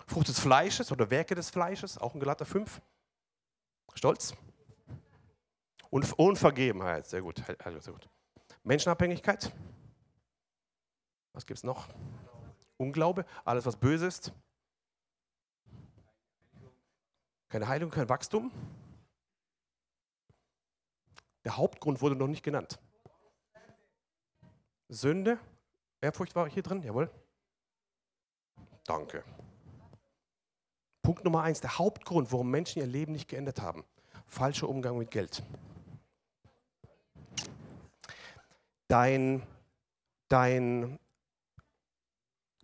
[0.07, 2.81] Frucht des Fleisches oder Werke des Fleisches, auch in Galater 5.
[3.95, 4.35] Stolz.
[5.91, 7.43] Und Unvergebenheit, sehr gut,
[7.81, 8.09] sehr gut.
[8.63, 9.53] Menschenabhängigkeit.
[11.33, 11.89] Was gibt es noch?
[12.77, 14.33] Unglaube, alles was böse ist.
[17.49, 18.53] Keine Heilung, kein Wachstum.
[21.45, 22.79] Der Hauptgrund wurde noch nicht genannt.
[24.89, 25.39] Sünde,
[26.01, 27.11] Ehrfurcht war hier drin, jawohl.
[28.85, 29.25] Danke.
[31.03, 33.85] Punkt Nummer eins, der Hauptgrund, warum Menschen ihr Leben nicht geändert haben.
[34.27, 35.43] Falscher Umgang mit Geld.
[38.91, 39.47] Dein,
[40.27, 40.99] dein,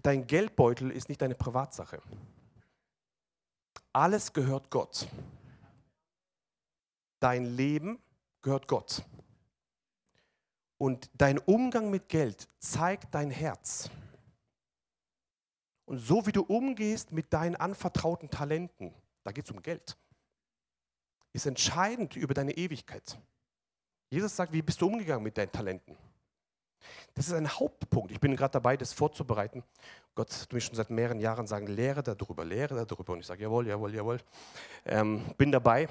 [0.02, 2.02] dein Geldbeutel ist nicht deine Privatsache.
[3.92, 5.06] Alles gehört Gott.
[7.20, 8.00] Dein Leben
[8.42, 9.04] gehört Gott.
[10.78, 13.88] Und dein Umgang mit Geld zeigt dein Herz.
[15.84, 19.96] Und so wie du umgehst mit deinen anvertrauten Talenten, da geht es um Geld,
[21.32, 23.16] ist entscheidend über deine Ewigkeit.
[24.10, 25.96] Jesus sagt, wie bist du umgegangen mit deinen Talenten?
[27.14, 28.12] Das ist ein Hauptpunkt.
[28.12, 29.62] Ich bin gerade dabei, das vorzubereiten.
[30.14, 33.12] Gott hat mir schon seit mehreren Jahren sagen, lehre darüber, lehre darüber.
[33.12, 34.18] Und ich sage, jawohl, jawohl, jawohl.
[34.84, 35.88] Ähm, bin dabei.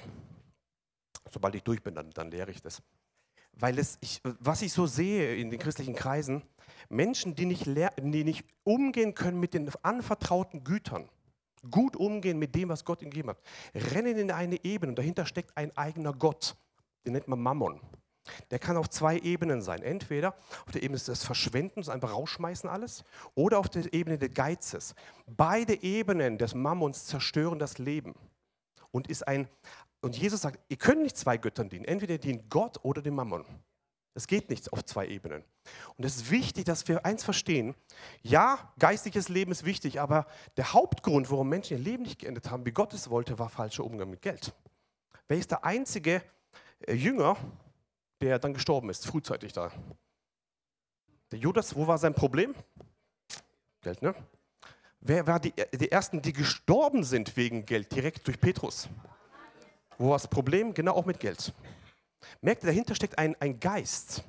[1.30, 2.82] Sobald ich durch bin, dann, dann lehre ich das.
[3.54, 6.44] Weil es, ich, was ich so sehe in den christlichen Kreisen,
[6.90, 11.10] Menschen, die nicht, die nicht umgehen können mit den anvertrauten Gütern,
[11.72, 13.42] gut umgehen mit dem, was Gott ihnen gegeben hat,
[13.74, 16.56] rennen in eine Ebene und dahinter steckt ein eigener Gott.
[17.06, 17.80] Den nennt man Mammon.
[18.52, 19.82] Der kann auf zwei Ebenen sein.
[19.82, 20.36] Entweder
[20.66, 23.04] auf der Ebene des Verschwendens, einfach rausschmeißen alles,
[23.36, 24.96] oder auf der Ebene des Geizes.
[25.28, 28.16] Beide Ebenen des Mammons zerstören das Leben.
[28.92, 29.48] Und, ist ein,
[30.02, 31.86] und Jesus sagt, ihr könnt nicht zwei Göttern dienen.
[31.86, 33.46] Entweder dient Gott oder dem Mammon.
[34.16, 35.44] Es geht nicht auf zwei Ebenen.
[35.98, 37.76] Und es ist wichtig, dass wir eins verstehen.
[38.22, 42.66] Ja, geistliches Leben ist wichtig, aber der Hauptgrund, warum Menschen ihr Leben nicht geendet haben,
[42.66, 44.54] wie Gott es wollte, war falscher Umgang mit Geld.
[45.28, 46.22] Wer ist der einzige
[46.88, 47.36] äh, Jünger,
[48.22, 49.72] der dann gestorben ist, frühzeitig da.
[51.32, 52.56] Der Judas, wo war sein Problem?
[53.82, 54.16] Geld, ne?
[55.00, 58.90] Wer war die, die Ersten, die gestorben sind wegen Geld, direkt durch Petrus?
[59.98, 60.74] Wo war das Problem?
[60.74, 61.54] Genau auch mit Geld.
[62.42, 64.24] Merkt ihr, dahinter steckt ein, ein Geist.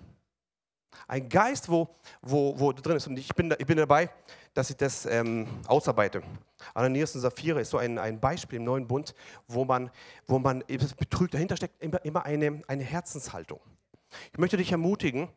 [1.06, 1.88] Ein Geist, wo,
[2.22, 3.06] wo, wo drin ist.
[3.06, 4.10] Und ich bin, ich bin dabei,
[4.54, 6.22] dass ich das ähm, ausarbeite.
[6.74, 9.14] Ananias und Sapphira ist so ein, ein Beispiel im neuen Bund,
[9.46, 9.90] wo man,
[10.26, 11.34] wo man betrügt.
[11.34, 13.60] Dahinter steckt immer, immer eine, eine Herzenshaltung.
[14.32, 15.28] Ich möchte dich ermutigen,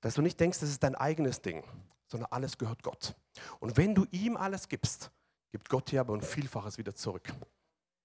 [0.00, 1.62] dass du nicht denkst, das ist dein eigenes Ding,
[2.08, 3.14] sondern alles gehört Gott.
[3.60, 5.10] Und wenn du ihm alles gibst,
[5.52, 7.32] gibt Gott dir aber ein Vielfaches wieder zurück.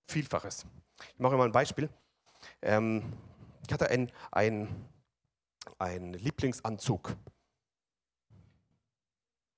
[0.07, 0.65] Vielfaches.
[1.13, 1.89] Ich mache mal ein Beispiel.
[2.61, 3.13] Ähm,
[3.65, 4.67] ich hatte einen ein
[6.13, 7.15] Lieblingsanzug.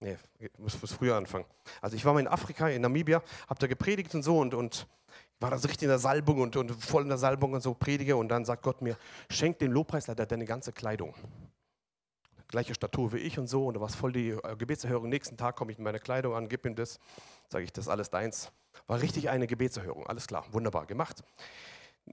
[0.02, 1.46] Nee, ich muss früher anfangen.
[1.82, 4.88] Also ich war mal in Afrika, in Namibia, habe da gepredigt und so und, und
[5.42, 7.74] war da so richtig in der Salbung und, und voll in der Salbung und so
[7.74, 8.98] predige und dann sagt Gott mir,
[9.30, 11.14] schenk dem Lobpreisleiter deine ganze Kleidung.
[12.48, 15.10] Gleiche Statur wie ich und so und da war es voll die äh, Gebetserhörung.
[15.10, 17.00] Nächsten Tag komme ich mit meiner Kleidung an, gib ihm das,
[17.50, 18.52] sage ich, das ist alles deins.
[18.88, 21.24] War richtig eine Gebetserhörung, alles klar, wunderbar gemacht.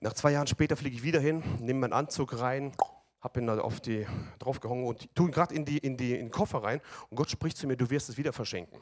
[0.01, 2.73] Nach zwei Jahren später fliege ich wieder hin, nehme meinen Anzug rein,
[3.21, 4.07] habe ihn auf die
[4.39, 7.31] draufgehangen und tue ihn gerade in, die, in, die, in den Koffer rein und Gott
[7.31, 8.81] spricht zu mir, du wirst es wieder verschenken.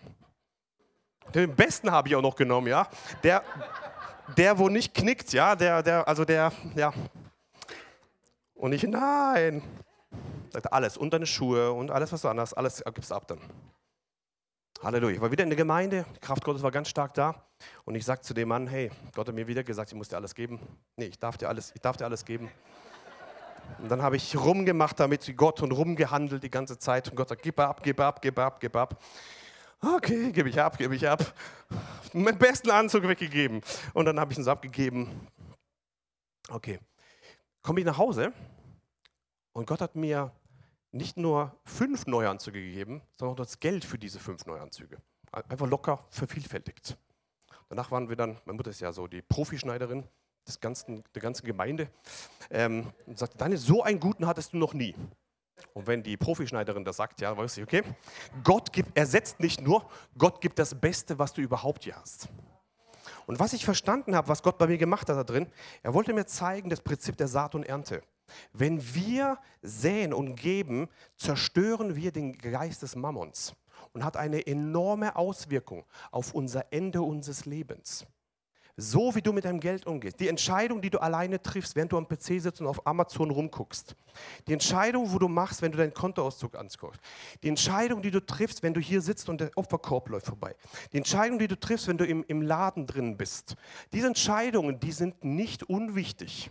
[1.34, 2.88] Den besten habe ich auch noch genommen, ja.
[3.22, 3.42] Der,
[4.36, 6.92] der wo nicht knickt, ja, der, der, also der, ja.
[8.54, 9.62] Und ich, nein.
[10.50, 13.40] Sagt alles, und deine Schuhe und alles, was du anders, alles gibst ab dann.
[14.82, 15.14] Halleluja.
[15.14, 17.34] Ich war wieder in der Gemeinde, die Kraft Gottes war ganz stark da.
[17.84, 20.16] Und ich sagte zu dem Mann, hey, Gott hat mir wieder gesagt, ich muss dir
[20.16, 20.60] alles geben.
[20.96, 22.50] Nee, ich darf dir alles, ich darf dir alles geben.
[23.78, 27.08] Und dann habe ich rumgemacht damit wie Gott und rumgehandelt die ganze Zeit.
[27.10, 29.02] Und Gott sagt, gib ab, gib ab, gib ab, gib ab.
[29.80, 31.34] Okay, gebe ich ab, gebe ich ab.
[32.12, 33.60] Meinen besten Anzug weggegeben.
[33.92, 35.28] Und dann habe ich ihn so abgegeben.
[36.48, 36.78] Okay.
[37.62, 38.32] Komme ich nach Hause
[39.52, 40.32] und Gott hat mir
[40.92, 44.98] nicht nur fünf Neuanzüge gegeben, sondern auch das Geld für diese fünf Neuanzüge.
[45.32, 46.96] Einfach locker vervielfältigt.
[47.68, 50.06] Danach waren wir dann, meine Mutter ist ja so die Profischneiderin,
[50.46, 51.88] des ganzen, der ganzen Gemeinde
[52.50, 54.94] ähm, und sagte, Daniel, so einen guten hattest du noch nie.
[55.72, 57.82] Und wenn die Profischneiderin das sagt, ja, weiß ich, okay,
[58.42, 62.28] Gott gibt, ersetzt nicht nur, Gott gibt das Beste, was du überhaupt hier hast.
[63.26, 65.46] Und was ich verstanden habe, was Gott bei mir gemacht hat da drin,
[65.82, 68.02] er wollte mir zeigen, das Prinzip der Saat und Ernte.
[68.52, 73.54] Wenn wir säen und geben, zerstören wir den Geist des Mammons
[73.92, 78.06] und hat eine enorme Auswirkung auf unser Ende unseres Lebens.
[78.76, 80.18] So wie du mit deinem Geld umgehst.
[80.18, 83.94] Die Entscheidung, die du alleine triffst, während du am PC sitzt und auf Amazon rumguckst.
[84.48, 87.00] Die Entscheidung, wo du machst, wenn du deinen Kontoauszug anguckst.
[87.44, 90.56] Die Entscheidung, die du triffst, wenn du hier sitzt und der Opferkorb läuft vorbei.
[90.92, 93.54] Die Entscheidung, die du triffst, wenn du im, im Laden drin bist.
[93.92, 96.50] Diese Entscheidungen, die sind nicht unwichtig.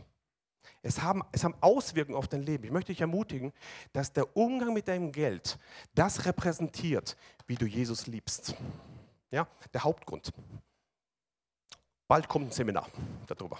[0.81, 2.63] Es haben, es haben Auswirkungen auf dein Leben.
[2.63, 3.51] Ich möchte dich ermutigen,
[3.91, 5.57] dass der Umgang mit deinem Geld
[5.93, 8.55] das repräsentiert, wie du Jesus liebst.
[9.31, 10.31] Ja, der Hauptgrund.
[12.13, 12.87] Bald kommt ein Seminar
[13.25, 13.57] darüber.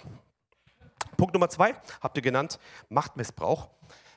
[1.16, 3.68] Punkt Nummer zwei, habt ihr genannt, Machtmissbrauch.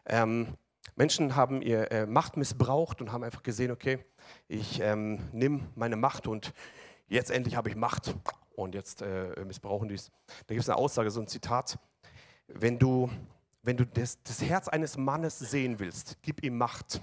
[0.05, 0.55] Ähm,
[0.95, 4.05] Menschen haben ihr äh, Macht missbraucht und haben einfach gesehen, okay,
[4.47, 6.53] ich ähm, nehme meine Macht und
[7.07, 8.13] jetzt endlich habe ich Macht
[8.55, 10.11] und jetzt äh, missbrauchen die es.
[10.45, 11.79] Da gibt es eine Aussage, so ein Zitat,
[12.45, 13.09] wenn du,
[13.63, 17.01] wenn du das, das Herz eines Mannes sehen willst, gib ihm Macht.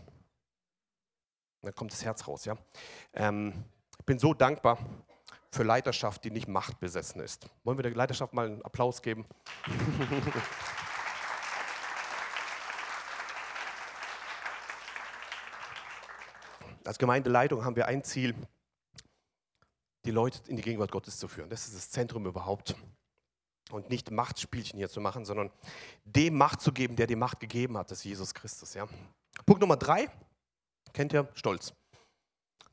[1.62, 2.56] Dann kommt das Herz raus, ja.
[3.12, 3.64] Ähm,
[3.98, 4.78] ich bin so dankbar,
[5.54, 7.48] für Leiterschaft, die nicht machtbesessen ist.
[7.62, 9.24] Wollen wir der Leiterschaft mal einen Applaus geben?
[16.84, 18.34] Als Gemeindeleitung haben wir ein Ziel,
[20.04, 21.48] die Leute in die Gegenwart Gottes zu führen.
[21.48, 22.76] Das ist das Zentrum überhaupt.
[23.70, 25.50] Und nicht Machtspielchen hier zu machen, sondern
[26.04, 28.74] dem Macht zu geben, der die Macht gegeben hat, das ist Jesus Christus.
[28.74, 28.86] Ja.
[29.46, 30.10] Punkt Nummer drei,
[30.92, 31.72] kennt ihr, Stolz.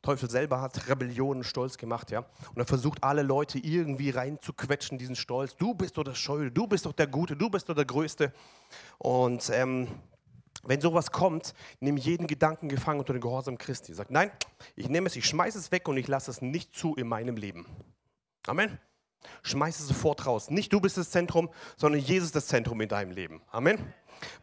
[0.02, 2.26] Teufel selber hat Rebellionen Stolz gemacht, ja.
[2.50, 5.56] Und er versucht alle Leute irgendwie reinzuquetschen, diesen Stolz.
[5.56, 8.34] Du bist doch der Scheue, du bist doch der Gute, du bist doch der Größte.
[8.98, 9.88] Und ähm,
[10.64, 13.94] wenn sowas kommt, nimm jeden Gedanken gefangen unter den Gehorsam Christi.
[13.94, 14.32] Sag, nein,
[14.76, 17.36] ich nehme es, ich schmeiße es weg und ich lasse es nicht zu in meinem
[17.36, 17.66] Leben.
[18.48, 18.80] Amen.
[19.44, 20.50] Schmeiß es sofort raus.
[20.50, 23.42] Nicht du bist das Zentrum, sondern Jesus das Zentrum in deinem Leben.
[23.52, 23.94] Amen.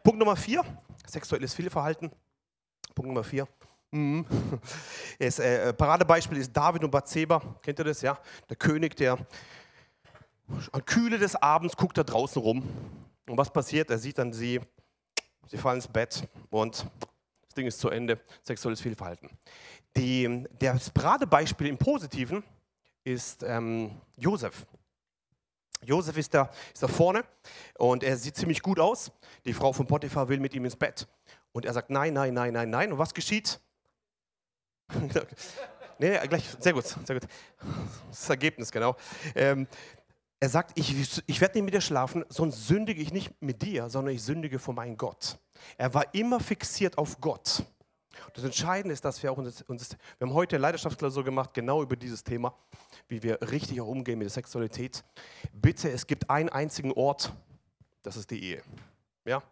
[0.03, 0.63] Punkt Nummer vier,
[1.05, 2.11] sexuelles Fehlverhalten.
[2.95, 3.47] Punkt Nummer vier.
[3.91, 4.25] Mhm.
[5.19, 7.41] Das äh, Paradebeispiel ist David und Bathseba.
[7.61, 8.01] Kennt ihr das?
[8.01, 8.17] Ja,
[8.49, 9.17] der König, der
[10.71, 12.63] an Kühle des Abends guckt da draußen rum.
[13.27, 13.89] Und was passiert?
[13.89, 14.61] Er sieht dann sie
[15.51, 16.85] Sie fallen ins Bett und
[17.41, 18.19] das Ding ist zu Ende.
[18.43, 19.31] Sexuelles Fehlverhalten.
[19.97, 22.43] Die, das Paradebeispiel im Positiven
[23.03, 24.67] ist ähm, Josef.
[25.83, 27.23] Josef ist da, ist da vorne
[27.79, 29.11] und er sieht ziemlich gut aus.
[29.43, 31.07] Die Frau von Potiphar will mit ihm ins Bett.
[31.51, 32.91] Und er sagt nein, nein, nein, nein, nein.
[32.91, 33.59] Und was geschieht?
[35.99, 37.29] Nee, gleich, sehr gut, sehr gut.
[38.09, 38.95] Das Ergebnis, genau.
[39.35, 39.67] Ähm,
[40.39, 43.89] er sagt, ich, ich werde nicht mit dir schlafen, sonst sündige ich nicht mit dir,
[43.89, 45.37] sondern ich sündige vor meinem Gott.
[45.77, 47.63] Er war immer fixiert auf Gott.
[48.33, 51.95] Das Entscheidende ist, dass wir auch uns, uns wir haben heute Leidenschaftsklausur gemacht, genau über
[51.95, 52.53] dieses Thema,
[53.07, 55.03] wie wir richtig auch umgehen mit der Sexualität.
[55.53, 57.33] Bitte, es gibt einen einzigen Ort,
[58.03, 58.63] das ist die Ehe.
[59.25, 59.43] Ja?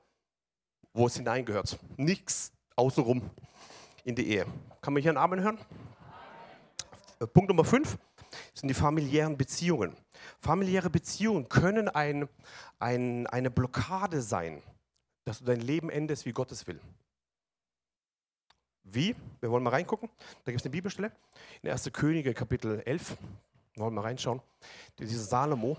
[0.93, 1.77] Wo es hineingehört.
[1.97, 3.29] Nichts außenrum
[4.07, 4.45] in die Ehe.
[4.81, 5.57] Kann man hier einen Amen hören?
[7.19, 7.29] Amen.
[7.33, 7.97] Punkt Nummer fünf
[8.53, 9.97] sind die familiären Beziehungen.
[10.39, 12.29] Familiäre Beziehungen können ein,
[12.79, 14.63] ein, eine Blockade sein,
[15.25, 16.79] dass du dein Leben endest, wie Gott es will.
[18.83, 19.13] Wie?
[19.41, 20.09] Wir wollen mal reingucken.
[20.45, 21.11] Da gibt es eine Bibelstelle
[21.61, 21.91] in 1.
[21.91, 23.17] Könige, Kapitel 11.
[23.73, 24.41] Wir wollen mal reinschauen.
[24.97, 25.77] Dieser Salomo,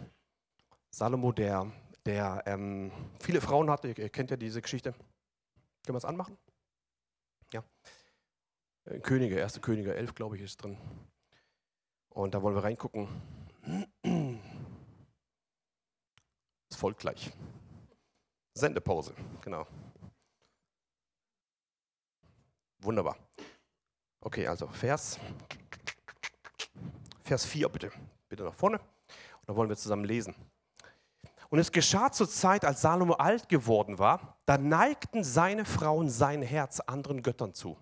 [0.90, 1.66] Salomo, der,
[2.04, 4.92] der ähm, viele Frauen hatte, ihr kennt ja diese Geschichte.
[4.92, 6.36] Können wir es anmachen?
[7.54, 7.64] Ja.
[9.02, 9.60] Könige, 1.
[9.60, 10.78] Könige 11, glaube ich, ist drin.
[12.08, 13.06] Und da wollen wir reingucken.
[16.70, 17.30] Es folgt gleich.
[18.54, 19.66] Sendepause, genau.
[22.80, 23.16] Wunderbar.
[24.20, 25.18] Okay, also Vers,
[27.24, 27.92] Vers 4 bitte.
[28.28, 28.78] Bitte nach vorne.
[28.78, 30.34] Und da wollen wir zusammen lesen.
[31.50, 36.42] Und es geschah zur Zeit, als Salomo alt geworden war, da neigten seine Frauen sein
[36.42, 37.76] Herz anderen Göttern zu.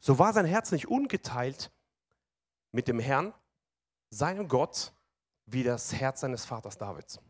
[0.00, 1.70] So war sein Herz nicht ungeteilt
[2.72, 3.34] mit dem Herrn,
[4.10, 4.92] seinem Gott,
[5.46, 7.20] wie das Herz seines Vaters Davids.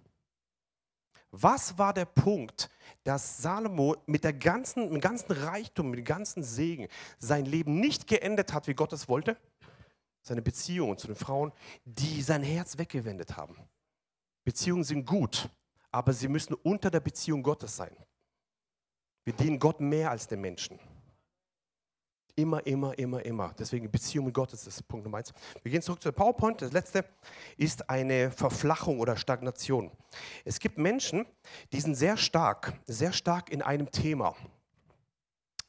[1.32, 2.70] Was war der Punkt,
[3.04, 6.88] dass Salomo mit, der ganzen, mit dem ganzen Reichtum, mit dem ganzen Segen
[7.18, 9.36] sein Leben nicht geendet hat, wie Gott es wollte?
[10.22, 11.52] Seine Beziehungen zu den Frauen,
[11.84, 13.56] die sein Herz weggewendet haben.
[14.44, 15.48] Beziehungen sind gut,
[15.92, 17.96] aber sie müssen unter der Beziehung Gottes sein.
[19.24, 20.80] Wir dienen Gott mehr als den Menschen.
[22.40, 23.54] Immer, immer, immer, immer.
[23.58, 25.30] Deswegen Beziehung mit Gott ist das Punkt Nummer eins.
[25.62, 26.62] Wir gehen zurück zu der PowerPoint.
[26.62, 27.04] Das letzte
[27.58, 29.90] ist eine Verflachung oder Stagnation.
[30.46, 31.26] Es gibt Menschen,
[31.70, 34.34] die sind sehr stark, sehr stark in einem Thema.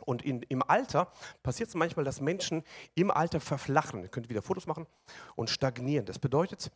[0.05, 1.11] Und in, im Alter
[1.43, 2.63] passiert es manchmal, dass Menschen
[2.95, 4.03] im Alter verflachen.
[4.03, 4.87] Ihr könnt wieder Fotos machen
[5.35, 6.05] und stagnieren.
[6.05, 6.71] Das bedeutet,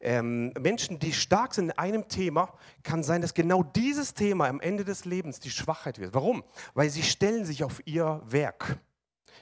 [0.00, 4.60] ähm, Menschen, die stark sind in einem Thema, kann sein, dass genau dieses Thema am
[4.60, 6.14] Ende des Lebens die Schwachheit wird.
[6.14, 6.44] Warum?
[6.72, 8.78] Weil sie stellen sich auf ihr Werk.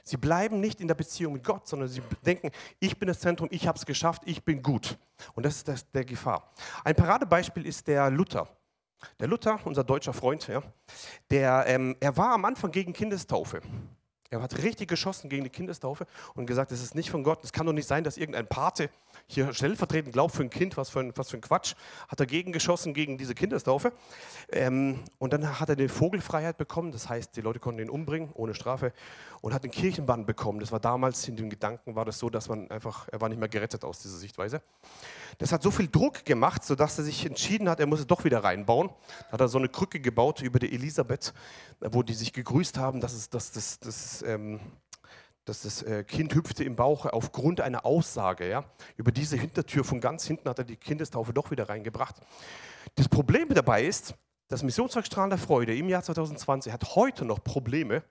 [0.03, 3.47] Sie bleiben nicht in der Beziehung mit Gott, sondern sie denken, ich bin das Zentrum,
[3.51, 4.97] ich habe es geschafft, ich bin gut.
[5.33, 6.51] Und das ist das, der Gefahr.
[6.83, 8.47] Ein Paradebeispiel ist der Luther.
[9.19, 10.61] Der Luther, unser deutscher Freund, ja,
[11.29, 13.61] der, ähm, er war am Anfang gegen Kindestaufe.
[14.29, 17.43] Er hat richtig geschossen gegen die Kindestaufe und gesagt, das ist nicht von Gott.
[17.43, 18.89] Es kann doch nicht sein, dass irgendein Pate
[19.27, 21.75] hier stellvertretend glaubt für ein Kind, was für ein, was für ein Quatsch.
[22.07, 23.93] Hat dagegen geschossen gegen diese Kindestaufe.
[24.51, 26.91] Ähm, und dann hat er die Vogelfreiheit bekommen.
[26.91, 28.93] Das heißt, die Leute konnten ihn umbringen ohne Strafe
[29.41, 30.59] und hat den Kirchenbann bekommen.
[30.59, 33.39] Das war damals in den Gedanken war das so, dass man einfach, er war nicht
[33.39, 34.61] mehr gerettet aus dieser Sichtweise.
[35.37, 38.23] Das hat so viel Druck gemacht, sodass er sich entschieden hat, er muss es doch
[38.23, 38.89] wieder reinbauen.
[39.27, 41.33] Da hat er so eine Krücke gebaut über die Elisabeth,
[41.79, 44.59] wo die sich gegrüßt haben, dass, es, dass, dass, dass, ähm,
[45.45, 48.49] dass das äh, Kind hüpfte im Bauch aufgrund einer Aussage.
[48.49, 48.63] Ja?
[48.95, 52.15] Über diese Hintertür von ganz hinten hat er die Kindestaufe doch wieder reingebracht.
[52.95, 54.15] Das Problem dabei ist,
[54.47, 58.03] das Missionswerk Strahlen Freude im Jahr 2020 hat heute noch Probleme.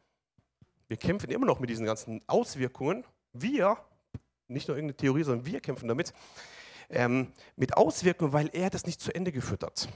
[0.89, 3.05] Wir kämpfen immer noch mit diesen ganzen Auswirkungen.
[3.33, 3.79] Wir,
[4.49, 6.13] nicht nur irgendeine Theorie, sondern wir kämpfen damit
[6.91, 9.89] ähm, mit Auswirkungen, weil er das nicht zu Ende geführt hat.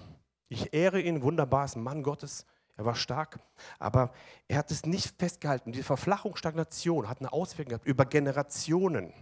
[0.49, 3.39] Ich ehre ihn, wunderbar, ist ein Mann Gottes, er war stark,
[3.79, 4.13] aber
[4.49, 5.73] er hat es nicht festgehalten.
[5.73, 9.13] Die Verflachung, Stagnation hat eine Auswirkung gehabt über Generationen.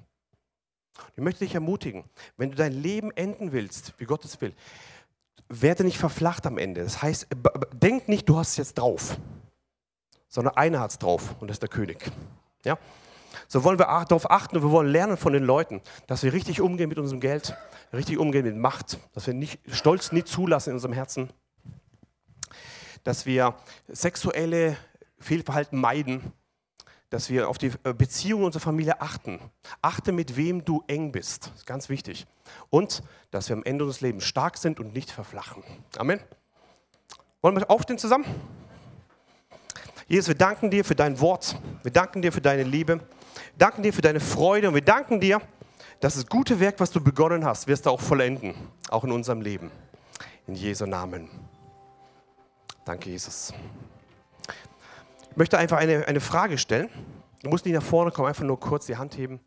[1.16, 2.04] Ich möchte dich ermutigen,
[2.36, 4.54] wenn du dein Leben enden willst, wie Gott es will,
[5.48, 6.82] werde nicht verflacht am Ende.
[6.82, 7.28] Das heißt,
[7.72, 9.18] denk nicht, du hast es jetzt drauf,
[10.28, 12.10] sondern einer hat es drauf und das ist der König.
[12.64, 12.78] Ja?
[13.46, 16.60] So wollen wir darauf achten und wir wollen lernen von den Leuten, dass wir richtig
[16.60, 17.56] umgehen mit unserem Geld,
[17.92, 21.30] richtig umgehen mit Macht, dass wir nicht, Stolz nicht zulassen in unserem Herzen,
[23.04, 23.54] dass wir
[23.88, 24.76] sexuelle
[25.18, 26.32] Fehlverhalten meiden,
[27.10, 29.38] dass wir auf die äh, Beziehung unserer Familie achten.
[29.82, 31.46] Achte, mit wem du eng bist.
[31.46, 32.26] Das ist ganz wichtig.
[32.70, 35.62] Und dass wir am Ende unseres Lebens stark sind und nicht verflachen.
[35.96, 36.18] Amen.
[37.40, 38.24] Wollen wir aufstehen zusammen?
[40.08, 41.56] Jesus, wir danken dir für dein Wort.
[41.82, 42.96] Wir danken dir für deine Liebe.
[42.98, 44.68] Wir danken dir für deine Freude.
[44.68, 45.40] Und wir danken dir,
[46.00, 48.54] dass das gute Werk, was du begonnen hast, wirst du auch vollenden.
[48.88, 49.70] Auch in unserem Leben.
[50.46, 51.30] In Jesu Namen.
[52.84, 53.52] Danke, Jesus.
[55.30, 56.90] Ich möchte einfach eine, eine Frage stellen.
[57.42, 59.40] Du musst nicht nach vorne kommen, einfach nur kurz die Hand heben.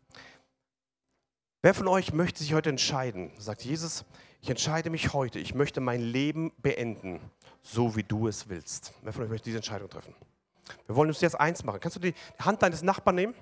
[1.62, 3.30] Wer von euch möchte sich heute entscheiden?
[3.38, 4.04] Sagt Jesus,
[4.40, 5.38] ich entscheide mich heute.
[5.38, 7.20] Ich möchte mein Leben beenden,
[7.62, 8.92] so wie du es willst.
[9.02, 10.14] Wer von euch möchte diese Entscheidung treffen?
[10.86, 11.78] Wir wollen uns jetzt eins machen.
[11.80, 13.34] Kannst du die Hand deines Nachbarn nehmen?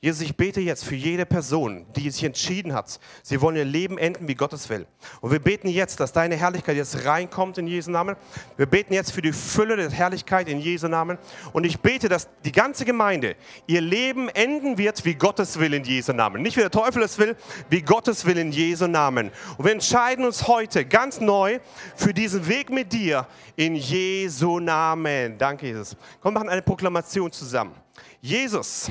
[0.00, 3.96] Jesus, ich bete jetzt für jede Person, die sich entschieden hat, sie wollen ihr Leben
[3.96, 4.86] enden, wie Gott es will.
[5.20, 8.14] Und wir beten jetzt, dass deine Herrlichkeit jetzt reinkommt in Jesu Namen.
[8.58, 11.18] Wir beten jetzt für die Fülle der Herrlichkeit in Jesu Namen.
[11.52, 15.82] Und ich bete, dass die ganze Gemeinde ihr Leben enden wird, wie Gottes will in
[15.82, 16.42] Jesu Namen.
[16.42, 17.34] Nicht wie der Teufel es will,
[17.70, 19.30] wie Gottes will in Jesu Namen.
[19.56, 21.58] Und wir entscheiden uns heute ganz neu
[21.96, 25.38] für diesen Weg mit dir in Jesu Namen.
[25.38, 25.96] Danke, Jesus.
[26.20, 27.74] Komm, machen eine Proklamation zusammen.
[28.20, 28.90] Jesus.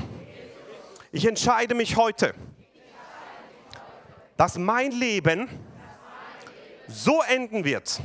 [1.12, 2.34] Ich entscheide mich heute,
[4.36, 5.48] dass mein Leben
[6.88, 8.00] so enden wird,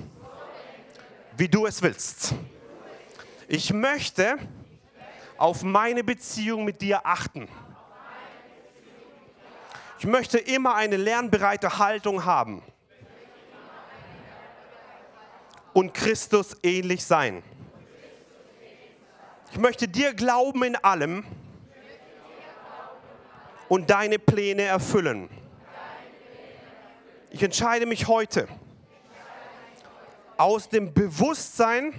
[1.36, 2.36] wie du es willst.
[3.48, 4.38] Ich möchte
[5.38, 7.50] auf meine Beziehung mit dir achten.
[9.98, 12.62] Ich möchte immer eine lernbereite Haltung haben
[15.74, 17.44] und Christus ähnlich sein.
[19.52, 21.26] Ich möchte dir glauben in allem
[23.72, 25.30] und deine Pläne erfüllen.
[27.30, 28.50] Ich entscheide mich heute
[30.36, 31.94] aus dem Bewusstsein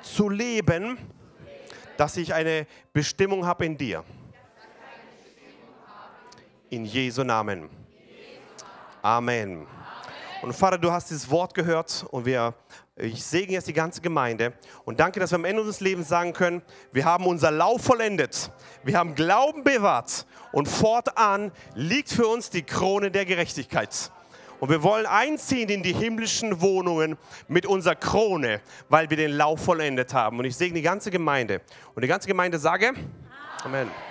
[0.00, 0.96] zu leben,
[1.98, 4.02] dass ich eine Bestimmung habe in dir.
[6.70, 7.68] In Jesu Namen.
[9.02, 9.66] Amen.
[10.40, 12.54] Und Vater, du hast dieses Wort gehört und wir,
[13.00, 14.52] ich segne jetzt die ganze Gemeinde
[14.84, 18.50] und danke, dass wir am Ende unseres Lebens sagen können, wir haben unser Lauf vollendet,
[18.84, 24.10] wir haben Glauben bewahrt und fortan liegt für uns die Krone der Gerechtigkeit.
[24.60, 27.16] Und wir wollen einziehen in die himmlischen Wohnungen
[27.48, 30.38] mit unserer Krone, weil wir den Lauf vollendet haben.
[30.38, 31.62] Und ich segne die ganze Gemeinde.
[31.94, 33.88] Und die ganze Gemeinde sage, Amen.
[33.88, 34.09] Amen.